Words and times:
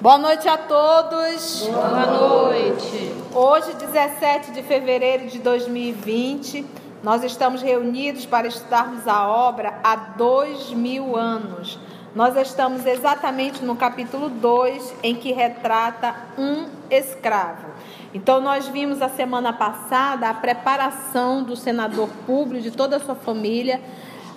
Boa 0.00 0.16
noite 0.18 0.48
a 0.48 0.58
todos. 0.58 1.68
Boa 1.68 2.06
noite. 2.06 3.12
Hoje, 3.34 3.74
17 3.74 4.50
de 4.50 4.62
fevereiro 4.62 5.28
de 5.28 5.38
2020, 5.38 6.66
nós 7.02 7.22
estamos 7.22 7.62
reunidos 7.62 8.26
para 8.26 8.48
estudarmos 8.48 9.06
a 9.06 9.28
obra 9.28 9.78
há 9.84 9.96
dois 9.96 10.70
mil 10.70 11.16
anos. 11.16 11.78
Nós 12.12 12.36
estamos 12.36 12.84
exatamente 12.86 13.64
no 13.64 13.76
capítulo 13.76 14.28
2, 14.28 14.96
em 15.00 15.14
que 15.14 15.30
retrata 15.30 16.12
um 16.36 16.66
escravo. 16.90 17.68
Então, 18.12 18.40
nós 18.40 18.66
vimos 18.66 19.00
a 19.00 19.08
semana 19.08 19.52
passada 19.52 20.28
a 20.28 20.34
preparação 20.34 21.44
do 21.44 21.54
senador 21.54 22.08
Públio, 22.26 22.60
de 22.60 22.72
toda 22.72 22.96
a 22.96 23.00
sua 23.00 23.14
família, 23.14 23.80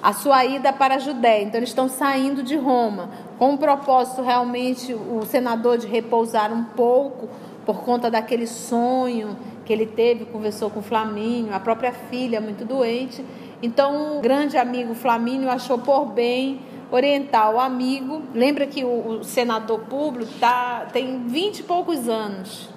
a 0.03 0.13
sua 0.13 0.45
ida 0.45 0.71
para 0.71 0.95
a 0.95 0.99
Judéia. 0.99 1.41
Então, 1.41 1.57
eles 1.57 1.69
estão 1.69 1.89
saindo 1.89 2.43
de 2.43 2.55
Roma, 2.55 3.09
com 3.39 3.55
o 3.55 3.57
propósito 3.57 4.21
realmente, 4.21 4.93
o 4.93 5.25
senador, 5.25 5.79
de 5.79 5.87
repousar 5.87 6.53
um 6.53 6.63
pouco 6.63 7.27
por 7.65 7.81
conta 7.81 8.11
daquele 8.11 8.45
sonho 8.45 9.35
que 9.65 9.73
ele 9.73 9.87
teve, 9.87 10.25
conversou 10.25 10.69
com 10.69 10.81
o 10.81 10.83
Flamínio, 10.83 11.51
a 11.51 11.59
própria 11.59 11.91
filha 11.91 12.39
muito 12.39 12.65
doente. 12.65 13.25
Então, 13.63 14.19
o 14.19 14.21
grande 14.21 14.57
amigo 14.57 14.93
Flamínio 14.93 15.49
achou 15.49 15.79
por 15.79 16.05
bem 16.05 16.59
orientar 16.95 17.51
o 17.51 17.59
amigo. 17.59 18.21
Lembra 18.33 18.67
que 18.67 18.83
o, 18.83 19.19
o 19.19 19.23
senador 19.23 19.79
Públio 19.81 20.27
tá, 20.39 20.87
tem 20.93 21.27
20 21.27 21.59
e 21.59 21.63
poucos 21.63 22.07
anos, 22.07 22.69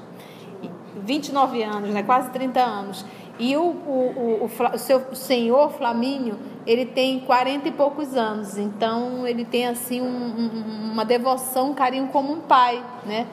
29 1.05 1.63
anos, 1.63 1.91
né, 1.91 2.03
quase 2.03 2.31
30 2.31 2.61
anos. 2.61 3.05
E 3.39 3.55
o, 3.55 3.61
o, 3.61 4.45
o, 4.45 4.51
o, 4.75 4.79
seu 4.79 5.15
senhor 5.15 5.71
Flamínio, 5.73 6.39
ele 6.67 6.87
tem 6.87 7.21
40 7.21 7.69
e 7.69 7.73
poucos 7.73 8.17
anos, 8.17 8.57
então 8.57 9.27
ele 9.27 9.45
tem 9.45 9.67
assim 9.67 10.01
um, 10.01 10.07
um, 10.07 10.93
uma 10.93 11.05
devoção, 11.05 11.73
um 11.73 11.75
carinho 11.75 12.09
como 12.09 12.33
um 12.33 12.41
pai, 12.41 12.83
né? 13.05 13.27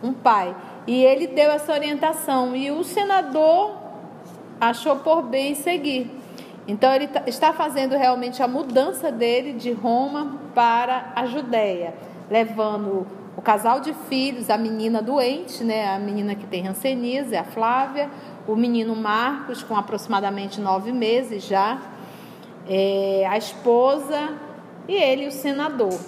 Um 0.00 0.12
pai. 0.12 0.54
E 0.86 1.04
ele 1.04 1.26
deu 1.26 1.50
essa 1.50 1.72
orientação 1.72 2.54
e 2.54 2.70
o 2.70 2.84
senador 2.84 3.76
achou 4.60 4.96
por 4.96 5.22
bem 5.22 5.56
seguir. 5.56 6.17
Então 6.68 6.94
ele 6.94 7.08
está 7.26 7.54
fazendo 7.54 7.96
realmente 7.96 8.42
a 8.42 8.46
mudança 8.46 9.10
dele 9.10 9.54
de 9.54 9.72
Roma 9.72 10.38
para 10.54 11.12
a 11.16 11.24
Judéia, 11.24 11.94
levando 12.30 13.06
o 13.34 13.40
casal 13.40 13.80
de 13.80 13.94
filhos, 14.10 14.50
a 14.50 14.58
menina 14.58 15.00
doente, 15.00 15.64
né, 15.64 15.88
a 15.88 15.98
menina 15.98 16.34
que 16.34 16.46
tem 16.46 16.62
rancenise, 16.62 17.34
a 17.34 17.44
Flávia, 17.44 18.10
o 18.46 18.54
menino 18.54 18.94
Marcos, 18.94 19.62
com 19.62 19.74
aproximadamente 19.76 20.60
nove 20.60 20.92
meses 20.92 21.42
já, 21.42 21.80
é, 22.68 23.26
a 23.26 23.38
esposa 23.38 24.34
e 24.86 24.94
ele, 24.94 25.26
o 25.26 25.32
senador. 25.32 25.98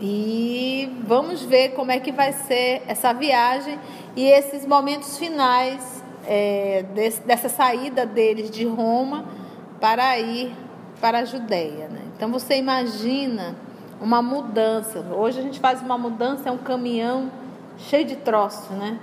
E 0.00 0.96
vamos 1.04 1.42
ver 1.42 1.70
como 1.70 1.90
é 1.90 1.98
que 1.98 2.12
vai 2.12 2.32
ser 2.32 2.82
essa 2.86 3.12
viagem 3.12 3.80
e 4.14 4.26
esses 4.28 4.64
momentos 4.64 5.18
finais 5.18 6.04
é, 6.26 6.84
desse, 6.94 7.20
dessa 7.22 7.48
saída 7.48 8.06
deles 8.06 8.50
de 8.50 8.64
Roma 8.64 9.39
para 9.80 10.18
ir 10.18 10.52
para 11.00 11.20
a 11.20 11.24
Judéia. 11.24 11.88
Né? 11.88 12.02
Então 12.14 12.30
você 12.30 12.56
imagina 12.56 13.56
uma 14.00 14.22
mudança. 14.22 15.00
Hoje 15.00 15.40
a 15.40 15.42
gente 15.42 15.58
faz 15.58 15.80
uma 15.82 15.96
mudança, 15.96 16.48
é 16.48 16.52
um 16.52 16.58
caminhão 16.58 17.30
cheio 17.78 18.04
de 18.04 18.16
troço, 18.16 18.72
né? 18.72 18.98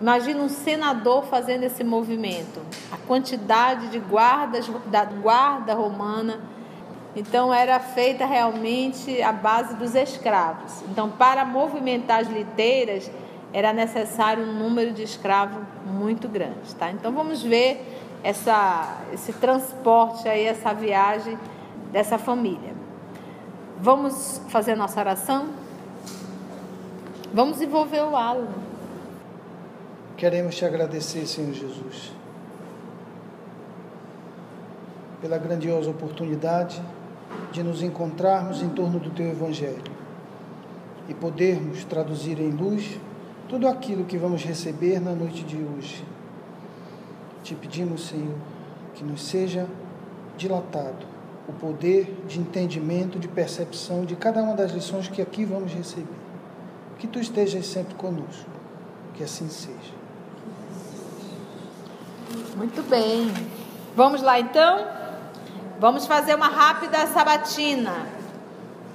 Imagina 0.00 0.42
um 0.42 0.48
senador 0.48 1.24
fazendo 1.26 1.62
esse 1.62 1.84
movimento. 1.84 2.60
A 2.90 2.96
quantidade 2.96 3.88
de 3.88 3.98
guardas 3.98 4.68
da 4.86 5.04
guarda 5.04 5.74
romana. 5.74 6.40
Então 7.14 7.54
era 7.54 7.78
feita 7.78 8.26
realmente 8.26 9.22
a 9.22 9.32
base 9.32 9.74
dos 9.76 9.94
escravos. 9.94 10.82
Então 10.90 11.08
para 11.10 11.44
movimentar 11.44 12.20
as 12.20 12.28
liteiras 12.28 13.10
era 13.52 13.72
necessário 13.72 14.44
um 14.44 14.52
número 14.52 14.92
de 14.92 15.02
escravos 15.02 15.62
muito 15.86 16.26
grande, 16.26 16.74
tá? 16.78 16.90
Então 16.90 17.12
vamos 17.12 17.42
ver 17.42 18.01
essa 18.22 19.00
esse 19.12 19.32
transporte 19.32 20.28
aí, 20.28 20.46
essa 20.46 20.72
viagem 20.72 21.38
dessa 21.90 22.18
família. 22.18 22.72
Vamos 23.80 24.40
fazer 24.48 24.74
nossa 24.74 25.00
oração? 25.00 25.48
Vamos 27.34 27.60
envolver 27.60 28.02
o 28.02 28.16
Alan. 28.16 28.48
Queremos 30.16 30.54
te 30.54 30.64
agradecer, 30.64 31.26
Senhor 31.26 31.52
Jesus, 31.52 32.12
pela 35.20 35.36
grandiosa 35.38 35.90
oportunidade 35.90 36.80
de 37.50 37.62
nos 37.62 37.82
encontrarmos 37.82 38.62
em 38.62 38.68
torno 38.68 39.00
do 39.00 39.10
Teu 39.10 39.30
Evangelho 39.30 39.82
e 41.08 41.14
podermos 41.14 41.84
traduzir 41.84 42.38
em 42.38 42.50
luz 42.50 42.98
tudo 43.48 43.66
aquilo 43.66 44.04
que 44.04 44.16
vamos 44.16 44.44
receber 44.44 45.00
na 45.00 45.12
noite 45.12 45.42
de 45.42 45.56
hoje. 45.56 46.04
Te 47.42 47.54
pedimos, 47.54 48.06
Senhor, 48.08 48.36
que 48.94 49.04
nos 49.04 49.22
seja 49.22 49.66
dilatado 50.36 51.06
o 51.48 51.52
poder 51.52 52.24
de 52.26 52.38
entendimento, 52.38 53.18
de 53.18 53.26
percepção 53.26 54.04
de 54.04 54.14
cada 54.14 54.42
uma 54.42 54.54
das 54.54 54.72
lições 54.72 55.08
que 55.08 55.20
aqui 55.20 55.44
vamos 55.44 55.72
receber. 55.72 56.06
Que 56.98 57.06
Tu 57.06 57.18
estejas 57.18 57.66
sempre 57.66 57.94
conosco, 57.94 58.48
que 59.14 59.24
assim 59.24 59.48
seja. 59.48 60.02
Muito 62.56 62.82
bem. 62.88 63.32
Vamos 63.96 64.22
lá 64.22 64.38
então? 64.38 64.86
Vamos 65.80 66.06
fazer 66.06 66.34
uma 66.36 66.46
rápida 66.46 67.06
sabatina. 67.08 68.06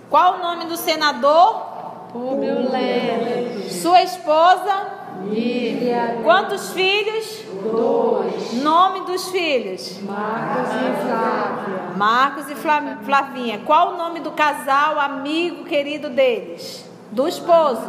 Qual 0.09 0.35
o 0.35 0.39
nome 0.39 0.65
do 0.65 0.77
senador? 0.77 1.65
Públio 2.13 2.71
Leve. 2.71 3.69
Sua 3.69 4.01
esposa? 4.01 4.87
Lívia. 5.29 6.21
Quantos 6.23 6.71
filhos? 6.71 7.43
Dois. 7.71 8.53
Nome 8.63 9.01
dos 9.01 9.29
filhos? 9.29 9.99
Marcos 10.01 10.69
e 10.73 11.07
Flávia. 11.07 11.81
Marcos 11.95 12.49
e 12.49 12.55
Fla- 12.55 12.97
Flavinha. 13.03 13.59
Qual 13.65 13.93
o 13.93 13.97
nome 13.97 14.19
do 14.19 14.31
casal, 14.31 14.99
amigo 14.99 15.63
querido 15.65 16.09
deles? 16.09 16.85
Do 17.11 17.27
esposo? 17.27 17.81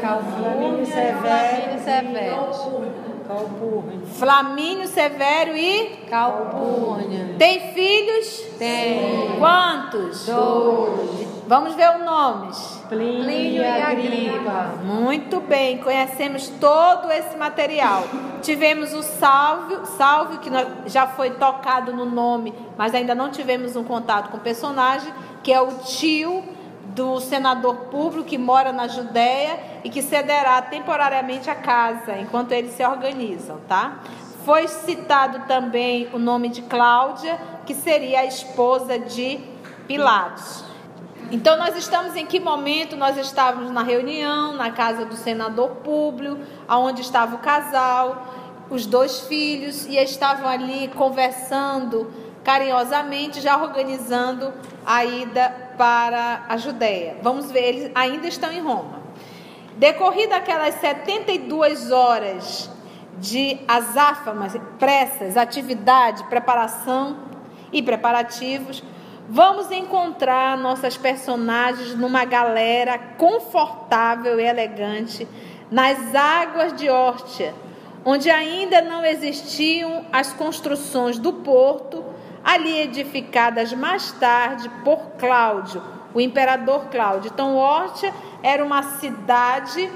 Calvino 0.00 0.84
Severo. 0.86 1.78
Severo. 1.84 2.82
Flamínio 4.18 4.86
Severo 4.88 5.56
e 5.56 6.04
Calpurnia. 6.10 7.34
tem 7.38 7.72
filhos? 7.72 8.40
Tem. 8.58 9.38
Quantos? 9.38 10.26
Dois. 10.26 11.26
Vamos 11.46 11.74
ver 11.74 11.96
os 11.96 12.04
nomes. 12.04 12.81
Plínio 12.92 13.62
e 13.62 13.66
Agripa. 13.66 14.74
Muito 14.84 15.40
bem, 15.40 15.78
conhecemos 15.78 16.48
todo 16.60 17.10
esse 17.10 17.34
material. 17.38 18.04
Tivemos 18.42 18.92
o 18.92 19.02
Salvio, 19.02 19.86
Salvio 19.86 20.40
que 20.40 20.50
já 20.90 21.06
foi 21.06 21.30
tocado 21.30 21.94
no 21.94 22.04
nome, 22.04 22.52
mas 22.76 22.94
ainda 22.94 23.14
não 23.14 23.30
tivemos 23.30 23.76
um 23.76 23.84
contato 23.84 24.28
com 24.28 24.36
o 24.36 24.40
personagem, 24.40 25.10
que 25.42 25.50
é 25.50 25.58
o 25.58 25.78
tio 25.78 26.44
do 26.94 27.18
senador 27.18 27.76
público 27.90 28.28
que 28.28 28.36
mora 28.36 28.72
na 28.72 28.86
Judéia 28.88 29.58
e 29.82 29.88
que 29.88 30.02
cederá 30.02 30.60
temporariamente 30.60 31.48
a 31.48 31.54
casa 31.54 32.18
enquanto 32.18 32.52
eles 32.52 32.72
se 32.72 32.84
organizam, 32.84 33.58
tá? 33.66 34.00
Foi 34.44 34.68
citado 34.68 35.46
também 35.46 36.10
o 36.12 36.18
nome 36.18 36.50
de 36.50 36.60
Cláudia, 36.60 37.40
que 37.64 37.74
seria 37.74 38.20
a 38.20 38.24
esposa 38.26 38.98
de 38.98 39.40
Pilatos. 39.86 40.71
Então 41.32 41.56
nós 41.56 41.74
estamos 41.78 42.14
em 42.14 42.26
que 42.26 42.38
momento? 42.38 42.94
Nós 42.94 43.16
estávamos 43.16 43.70
na 43.70 43.82
reunião, 43.82 44.52
na 44.52 44.70
casa 44.70 45.06
do 45.06 45.16
senador 45.16 45.76
Públio, 45.76 46.38
aonde 46.68 47.00
estava 47.00 47.36
o 47.36 47.38
casal, 47.38 48.26
os 48.68 48.84
dois 48.84 49.20
filhos 49.20 49.86
e 49.86 49.96
estavam 49.96 50.46
ali 50.46 50.88
conversando 50.88 52.12
carinhosamente, 52.44 53.40
já 53.40 53.56
organizando 53.56 54.52
a 54.84 55.06
ida 55.06 55.72
para 55.78 56.44
a 56.50 56.58
Judéia. 56.58 57.16
Vamos 57.22 57.50
ver, 57.50 57.62
eles 57.62 57.90
ainda 57.94 58.28
estão 58.28 58.52
em 58.52 58.60
Roma. 58.60 59.00
Decorrida 59.76 60.36
aquelas 60.36 60.74
72 60.74 61.90
horas 61.90 62.68
de 63.18 63.58
azáfamas, 63.66 64.54
pressas, 64.78 65.38
atividade, 65.38 66.24
preparação 66.24 67.16
e 67.72 67.82
preparativos, 67.82 68.82
vamos 69.32 69.70
encontrar 69.70 70.58
nossas 70.58 70.98
personagens 70.98 71.94
numa 71.94 72.22
galera 72.22 72.98
confortável 73.16 74.38
e 74.38 74.44
elegante 74.44 75.26
nas 75.70 76.14
águas 76.14 76.74
de 76.74 76.90
Órtia, 76.90 77.54
onde 78.04 78.28
ainda 78.28 78.82
não 78.82 79.02
existiam 79.02 80.04
as 80.12 80.34
construções 80.34 81.18
do 81.18 81.32
porto, 81.32 82.04
ali 82.44 82.78
edificadas 82.80 83.72
mais 83.72 84.12
tarde 84.12 84.68
por 84.84 84.98
Cláudio, 85.18 85.82
o 86.12 86.20
imperador 86.20 86.88
Cláudio. 86.90 87.30
Então, 87.32 87.56
Órtia 87.56 88.12
era 88.42 88.62
uma 88.62 88.82
cidade 88.82 89.90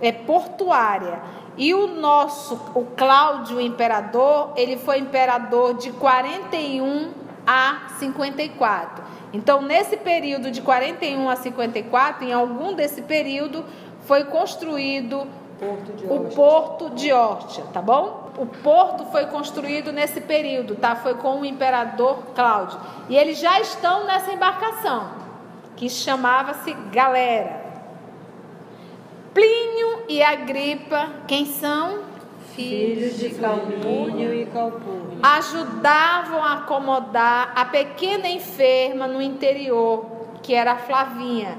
é, 0.00 0.12
portuária. 0.12 1.20
E 1.56 1.74
o 1.74 1.88
nosso, 1.88 2.54
o 2.72 2.84
Cláudio, 2.96 3.56
o 3.56 3.60
imperador, 3.60 4.52
ele 4.54 4.76
foi 4.76 4.98
imperador 4.98 5.74
de 5.74 5.90
41 5.90 7.25
a 7.46 7.88
54. 7.98 9.04
Então, 9.32 9.62
nesse 9.62 9.96
período 9.96 10.50
de 10.50 10.60
41 10.62 11.28
a 11.28 11.36
54, 11.36 12.24
em 12.24 12.32
algum 12.32 12.74
desse 12.74 13.02
período, 13.02 13.64
foi 14.04 14.24
construído 14.24 15.26
Porto 15.58 15.92
o 16.10 16.34
porto 16.34 16.90
de 16.90 17.10
Órtia, 17.12 17.64
tá 17.72 17.80
bom? 17.80 18.30
O 18.36 18.44
porto 18.44 19.06
foi 19.06 19.24
construído 19.26 19.90
nesse 19.90 20.20
período, 20.20 20.76
tá? 20.76 20.94
Foi 20.96 21.14
com 21.14 21.40
o 21.40 21.44
imperador 21.46 22.18
Cláudio. 22.34 22.78
E 23.08 23.16
eles 23.16 23.38
já 23.38 23.58
estão 23.58 24.04
nessa 24.04 24.32
embarcação, 24.32 25.08
que 25.74 25.88
chamava-se 25.88 26.74
Galera. 26.92 27.64
Plínio 29.32 30.04
e 30.08 30.22
Agripa, 30.22 31.08
quem 31.26 31.46
são? 31.46 32.00
Filhos 32.56 33.18
de 33.18 33.28
Calpúnio 33.34 34.32
e 34.32 34.46
Calpúnio. 34.46 35.18
Ajudavam 35.22 36.42
a 36.42 36.54
acomodar 36.54 37.52
a 37.54 37.66
pequena 37.66 38.26
enferma 38.26 39.06
no 39.06 39.20
interior, 39.20 40.06
que 40.42 40.54
era 40.54 40.72
a 40.72 40.76
Flavinha. 40.78 41.58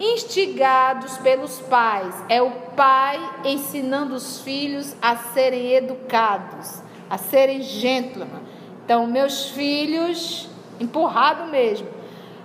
Instigados 0.00 1.18
pelos 1.18 1.60
pais, 1.60 2.14
é 2.26 2.40
o 2.40 2.50
pai 2.74 3.20
ensinando 3.44 4.14
os 4.14 4.40
filhos 4.40 4.96
a 5.02 5.14
serem 5.14 5.72
educados, 5.72 6.82
a 7.10 7.18
serem 7.18 7.60
gentlemen. 7.60 8.40
Então, 8.82 9.06
meus 9.06 9.50
filhos, 9.50 10.48
empurrado 10.80 11.50
mesmo, 11.50 11.86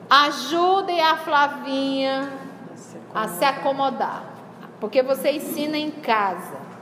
ajudem 0.10 1.00
a 1.00 1.16
Flavinha 1.16 2.30
a 3.14 3.30
se 3.30 3.46
acomodar, 3.46 4.26
porque 4.82 5.02
você 5.02 5.32
ensina 5.32 5.78
em 5.78 5.90
casa. 5.90 6.75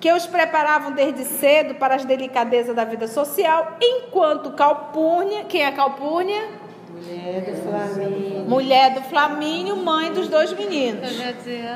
Que 0.00 0.12
os 0.12 0.26
preparavam 0.26 0.92
desde 0.92 1.24
cedo 1.24 1.74
para 1.74 1.96
as 1.96 2.04
delicadezas 2.04 2.74
da 2.74 2.84
vida 2.84 3.08
social, 3.08 3.76
enquanto 3.80 4.52
Calpurnia, 4.52 5.44
quem 5.44 5.64
é 5.64 5.72
Calpurnia? 5.72 6.48
Mulher 6.88 7.42
do 7.42 7.62
Flamengo. 7.62 8.48
Mulher 8.48 8.94
do 8.94 9.02
Flamínio, 9.02 9.76
mãe 9.76 10.12
dos 10.12 10.28
dois 10.28 10.52
meninos. 10.52 11.10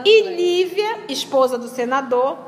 E 0.04 0.22
Lívia, 0.22 1.00
esposa 1.08 1.58
do 1.58 1.68
senador, 1.68 2.38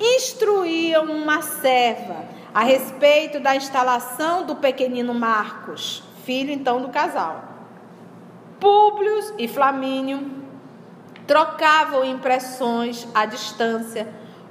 instruíam 0.00 1.04
uma 1.04 1.42
serva 1.42 2.24
a 2.52 2.62
respeito 2.62 3.40
da 3.40 3.56
instalação 3.56 4.46
do 4.46 4.56
pequenino 4.56 5.12
Marcos, 5.12 6.02
filho 6.24 6.52
então 6.52 6.80
do 6.80 6.88
casal. 6.88 7.44
Públio 8.60 9.34
e 9.36 9.48
Flamínio 9.48 10.30
trocavam 11.26 12.04
impressões 12.04 13.06
à 13.14 13.26
distância, 13.26 14.06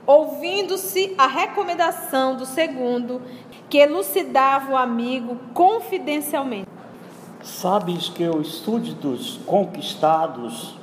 ouvindo-se 0.06 1.14
a 1.18 1.28
recomendação 1.28 2.36
do 2.36 2.46
segundo, 2.46 3.22
que 3.70 3.78
elucidava 3.78 4.74
o 4.74 4.78
amigo 4.78 5.38
confidencialmente. 5.54 6.68
Sabes 7.42 8.10
que 8.10 8.28
os 8.28 8.56
súditos 8.56 9.40
conquistados 9.46 10.78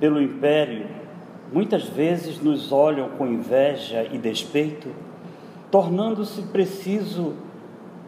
pelo 0.00 0.20
império 0.20 0.88
muitas 1.52 1.84
vezes 1.84 2.40
nos 2.40 2.72
olham 2.72 3.10
com 3.10 3.26
inveja 3.26 4.08
e 4.10 4.18
despeito, 4.18 4.88
tornando-se 5.70 6.42
preciso 6.42 7.34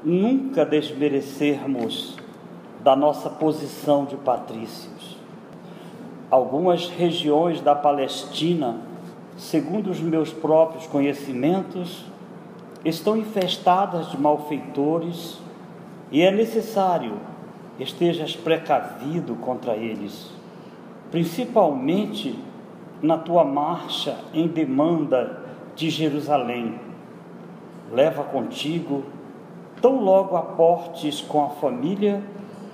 nunca 0.02 0.64
desmerecermos 0.64 2.16
da 2.82 2.94
nossa 2.96 3.28
posição 3.28 4.04
de 4.04 4.16
patrícios. 4.16 5.16
Algumas 6.30 6.88
regiões 6.88 7.60
da 7.60 7.74
Palestina, 7.74 8.78
segundo 9.36 9.90
os 9.90 10.00
meus 10.00 10.32
próprios 10.32 10.86
conhecimentos, 10.86 12.06
estão 12.84 13.16
infestadas 13.16 14.10
de 14.10 14.20
malfeitores 14.20 15.38
e 16.10 16.22
é 16.22 16.30
necessário 16.30 17.14
estejas 17.78 18.34
precavido 18.34 19.34
contra 19.36 19.76
eles, 19.76 20.30
principalmente 21.10 22.38
na 23.02 23.18
tua 23.18 23.44
marcha 23.44 24.18
em 24.32 24.48
demanda 24.48 25.40
de 25.74 25.90
Jerusalém. 25.90 26.80
Leva 27.92 28.24
contigo, 28.24 29.04
tão 29.82 30.00
logo 30.02 30.36
aportes 30.36 31.20
com 31.20 31.44
a 31.44 31.50
família, 31.50 32.22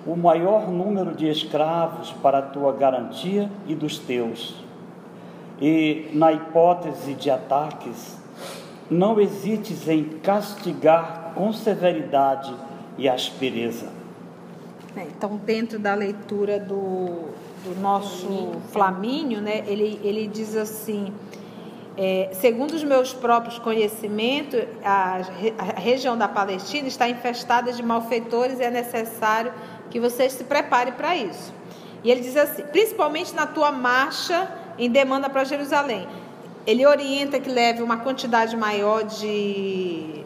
o 0.06 0.16
maior 0.16 0.68
número 0.68 1.14
de 1.14 1.28
escravos 1.28 2.12
para 2.22 2.38
a 2.38 2.42
tua 2.42 2.72
garantia 2.72 3.50
e 3.66 3.74
dos 3.74 3.98
teus. 3.98 4.61
E, 5.64 6.10
na 6.12 6.32
hipótese 6.32 7.14
de 7.14 7.30
ataques, 7.30 8.18
não 8.90 9.20
hesites 9.20 9.88
em 9.88 10.02
castigar 10.18 11.34
com 11.36 11.52
severidade 11.52 12.52
e 12.98 13.08
aspereza. 13.08 13.86
É, 14.96 15.02
Então, 15.02 15.36
dentro 15.36 15.78
da 15.78 15.94
leitura 15.94 16.58
do, 16.58 17.28
do 17.64 17.80
nosso 17.80 18.54
Flamínio, 18.72 19.40
né, 19.40 19.62
ele, 19.68 20.00
ele 20.02 20.26
diz 20.26 20.56
assim: 20.56 21.12
é, 21.96 22.30
segundo 22.32 22.72
os 22.72 22.82
meus 22.82 23.14
próprios 23.14 23.56
conhecimentos, 23.60 24.64
a, 24.84 25.20
a 25.58 25.80
região 25.80 26.18
da 26.18 26.26
Palestina 26.26 26.88
está 26.88 27.08
infestada 27.08 27.72
de 27.72 27.84
malfeitores 27.84 28.58
e 28.58 28.64
é 28.64 28.70
necessário 28.70 29.52
que 29.90 30.00
vocês 30.00 30.32
se 30.32 30.42
preparem 30.42 30.92
para 30.94 31.14
isso. 31.14 31.54
E 32.02 32.10
ele 32.10 32.20
diz 32.20 32.36
assim: 32.36 32.64
principalmente 32.64 33.32
na 33.32 33.46
tua 33.46 33.70
marcha 33.70 34.48
em 34.78 34.90
demanda 34.90 35.28
para 35.28 35.44
Jerusalém. 35.44 36.06
Ele 36.66 36.86
orienta 36.86 37.40
que 37.40 37.50
leve 37.50 37.82
uma 37.82 37.98
quantidade 37.98 38.56
maior 38.56 39.02
de, 39.04 40.24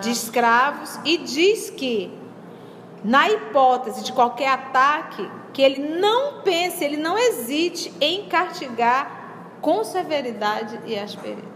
de 0.00 0.10
escravos 0.10 0.98
e 1.04 1.18
diz 1.18 1.70
que 1.70 2.10
na 3.04 3.28
hipótese 3.28 4.04
de 4.04 4.12
qualquer 4.12 4.48
ataque, 4.48 5.28
que 5.52 5.60
ele 5.60 5.98
não 5.98 6.40
pense, 6.42 6.84
ele 6.84 6.96
não 6.96 7.18
hesite 7.18 7.92
em 8.00 8.26
castigar 8.26 9.56
com 9.60 9.82
severidade 9.82 10.78
e 10.86 10.98
aspereza. 10.98 11.52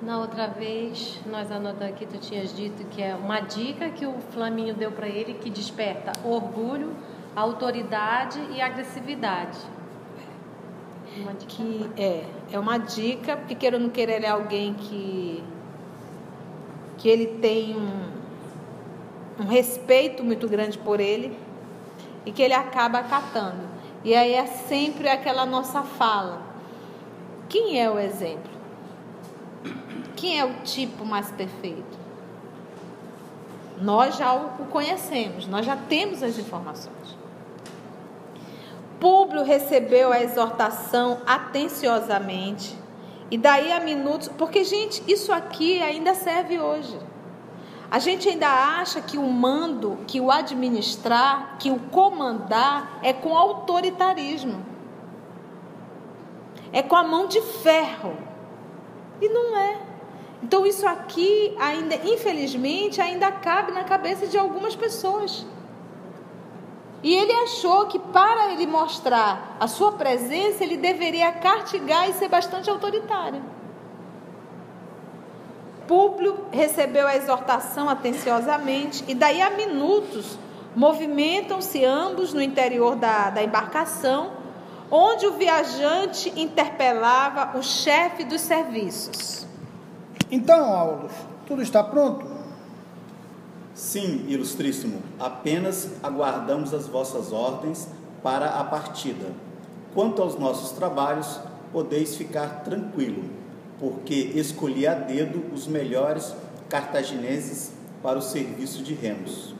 Na 0.00 0.18
outra 0.18 0.46
vez, 0.46 1.20
nós 1.26 1.50
anotamos 1.52 1.92
aqui, 1.92 2.06
tu 2.06 2.16
tinhas 2.18 2.54
dito 2.54 2.84
que 2.86 3.02
é 3.02 3.14
uma 3.14 3.40
dica 3.40 3.90
que 3.90 4.06
o 4.06 4.14
Flaminho 4.32 4.74
deu 4.74 4.90
para 4.90 5.06
ele 5.06 5.34
que 5.34 5.50
desperta 5.50 6.12
orgulho, 6.24 6.96
autoridade 7.36 8.40
e 8.52 8.62
agressividade. 8.62 9.58
Uma 11.16 11.34
dica. 11.34 11.46
Que 11.48 11.90
é, 11.96 12.24
é 12.52 12.58
uma 12.58 12.78
dica, 12.78 13.36
porque 13.36 13.54
queira 13.54 13.76
ou 13.76 13.82
não 13.82 13.90
queira, 13.90 14.12
ele 14.12 14.26
é 14.26 14.30
alguém 14.30 14.74
que, 14.74 15.42
que 16.98 17.08
ele 17.08 17.26
tem 17.26 17.76
um, 17.76 19.42
um 19.42 19.46
respeito 19.46 20.22
muito 20.22 20.48
grande 20.48 20.78
por 20.78 21.00
ele 21.00 21.36
e 22.24 22.32
que 22.32 22.42
ele 22.42 22.54
acaba 22.54 22.98
acatando. 22.98 23.68
E 24.04 24.14
aí 24.14 24.34
é 24.34 24.46
sempre 24.46 25.08
aquela 25.08 25.44
nossa 25.44 25.82
fala. 25.82 26.42
Quem 27.48 27.80
é 27.80 27.90
o 27.90 27.98
exemplo? 27.98 28.50
Quem 30.16 30.38
é 30.38 30.44
o 30.44 30.54
tipo 30.62 31.04
mais 31.04 31.30
perfeito? 31.30 31.98
Nós 33.80 34.16
já 34.16 34.34
o 34.34 34.66
conhecemos, 34.66 35.46
nós 35.46 35.64
já 35.64 35.74
temos 35.76 36.22
as 36.22 36.38
informações. 36.38 37.19
Públio 39.00 39.42
recebeu 39.42 40.12
a 40.12 40.20
exortação 40.20 41.22
atenciosamente, 41.26 42.78
e 43.30 43.38
daí 43.38 43.72
a 43.72 43.80
minutos, 43.80 44.28
porque, 44.28 44.62
gente, 44.62 45.02
isso 45.08 45.32
aqui 45.32 45.82
ainda 45.82 46.14
serve 46.14 46.60
hoje. 46.60 46.98
A 47.90 47.98
gente 47.98 48.28
ainda 48.28 48.48
acha 48.48 49.00
que 49.00 49.18
o 49.18 49.22
mando, 49.22 49.98
que 50.06 50.20
o 50.20 50.30
administrar, 50.30 51.56
que 51.58 51.70
o 51.70 51.78
comandar 51.78 53.00
é 53.02 53.12
com 53.12 53.36
autoritarismo, 53.36 54.64
é 56.72 56.82
com 56.82 56.94
a 56.94 57.02
mão 57.02 57.26
de 57.26 57.40
ferro, 57.40 58.16
e 59.20 59.28
não 59.28 59.56
é. 59.56 59.78
Então, 60.42 60.66
isso 60.66 60.86
aqui, 60.86 61.54
ainda, 61.58 61.96
infelizmente, 61.96 63.00
ainda 63.00 63.30
cabe 63.30 63.72
na 63.72 63.84
cabeça 63.84 64.26
de 64.26 64.38
algumas 64.38 64.76
pessoas. 64.76 65.46
E 67.02 67.14
ele 67.14 67.32
achou 67.32 67.86
que 67.86 67.98
para 67.98 68.52
ele 68.52 68.66
mostrar 68.66 69.56
a 69.58 69.66
sua 69.66 69.92
presença, 69.92 70.62
ele 70.62 70.76
deveria 70.76 71.32
castigar 71.32 72.08
e 72.08 72.12
ser 72.12 72.28
bastante 72.28 72.68
autoritário. 72.68 73.42
Públio 75.88 76.44
recebeu 76.52 77.06
a 77.06 77.16
exortação 77.16 77.88
atenciosamente, 77.88 79.04
e 79.08 79.14
daí 79.14 79.40
a 79.40 79.50
minutos 79.50 80.38
movimentam-se 80.76 81.84
ambos 81.84 82.32
no 82.32 82.40
interior 82.40 82.94
da, 82.94 83.30
da 83.30 83.42
embarcação, 83.42 84.30
onde 84.90 85.26
o 85.26 85.32
viajante 85.32 86.32
interpelava 86.36 87.58
o 87.58 87.62
chefe 87.62 88.24
dos 88.24 88.40
serviços. 88.40 89.46
Então, 90.30 90.72
Aulos, 90.72 91.12
tudo 91.46 91.62
está 91.62 91.82
pronto? 91.82 92.29
Sim, 93.80 94.26
ilustríssimo, 94.28 95.02
apenas 95.18 95.88
aguardamos 96.02 96.74
as 96.74 96.86
vossas 96.86 97.32
ordens 97.32 97.88
para 98.22 98.60
a 98.60 98.62
partida. 98.62 99.32
Quanto 99.94 100.20
aos 100.20 100.38
nossos 100.38 100.72
trabalhos, 100.72 101.40
podeis 101.72 102.14
ficar 102.14 102.62
tranquilo, 102.62 103.24
porque 103.80 104.32
escolhi 104.34 104.86
a 104.86 104.92
dedo 104.92 105.42
os 105.54 105.66
melhores 105.66 106.34
cartagineses 106.68 107.72
para 108.02 108.18
o 108.18 108.22
serviço 108.22 108.82
de 108.82 108.92
remos. 108.92 109.54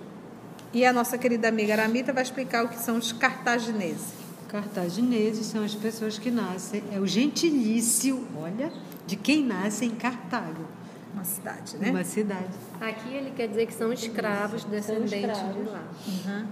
E 0.70 0.84
a 0.84 0.92
nossa 0.92 1.16
querida 1.16 1.48
amiga 1.48 1.72
Aramita 1.72 2.12
vai 2.12 2.22
explicar 2.22 2.66
o 2.66 2.68
que 2.68 2.78
são 2.78 2.98
os 2.98 3.12
cartagineses. 3.12 4.12
Cartagineses 4.48 5.46
são 5.46 5.64
as 5.64 5.74
pessoas 5.74 6.18
que 6.18 6.30
nascem, 6.30 6.84
é 6.92 7.00
o 7.00 7.06
gentilício, 7.06 8.22
olha, 8.38 8.70
de 9.06 9.16
quem 9.16 9.42
nasce 9.42 9.86
em 9.86 9.90
Cartago. 9.92 10.66
Uma 11.12 11.24
cidade, 11.24 11.76
né? 11.76 11.90
Uma 11.90 12.04
cidade. 12.04 12.54
Aqui 12.80 13.14
ele 13.14 13.32
quer 13.36 13.48
dizer 13.48 13.66
que 13.66 13.74
são 13.74 13.92
escravos, 13.92 14.64
descendentes 14.64 15.38
escravos. 15.38 15.54
de 15.54 15.70
lá. 15.70 15.82
Uhum. 16.06 16.46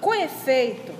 Com 0.00 0.14
efeito, 0.14 0.92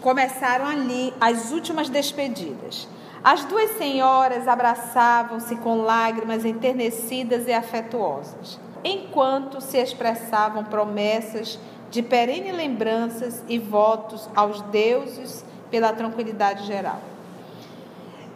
começaram 0.00 0.66
ali 0.66 1.14
as 1.20 1.52
últimas 1.52 1.88
despedidas. 1.88 2.88
As 3.22 3.44
duas 3.44 3.70
senhoras 3.76 4.46
abraçavam-se 4.46 5.56
com 5.56 5.82
lágrimas 5.82 6.44
enternecidas 6.44 7.46
e 7.48 7.52
afetuosas, 7.52 8.58
enquanto 8.84 9.60
se 9.60 9.78
expressavam 9.78 10.64
promessas 10.64 11.58
de 11.90 12.02
perene 12.02 12.52
lembranças 12.52 13.42
e 13.48 13.58
votos 13.58 14.28
aos 14.34 14.60
deuses 14.62 15.44
pela 15.70 15.92
tranquilidade 15.92 16.66
geral. 16.66 17.00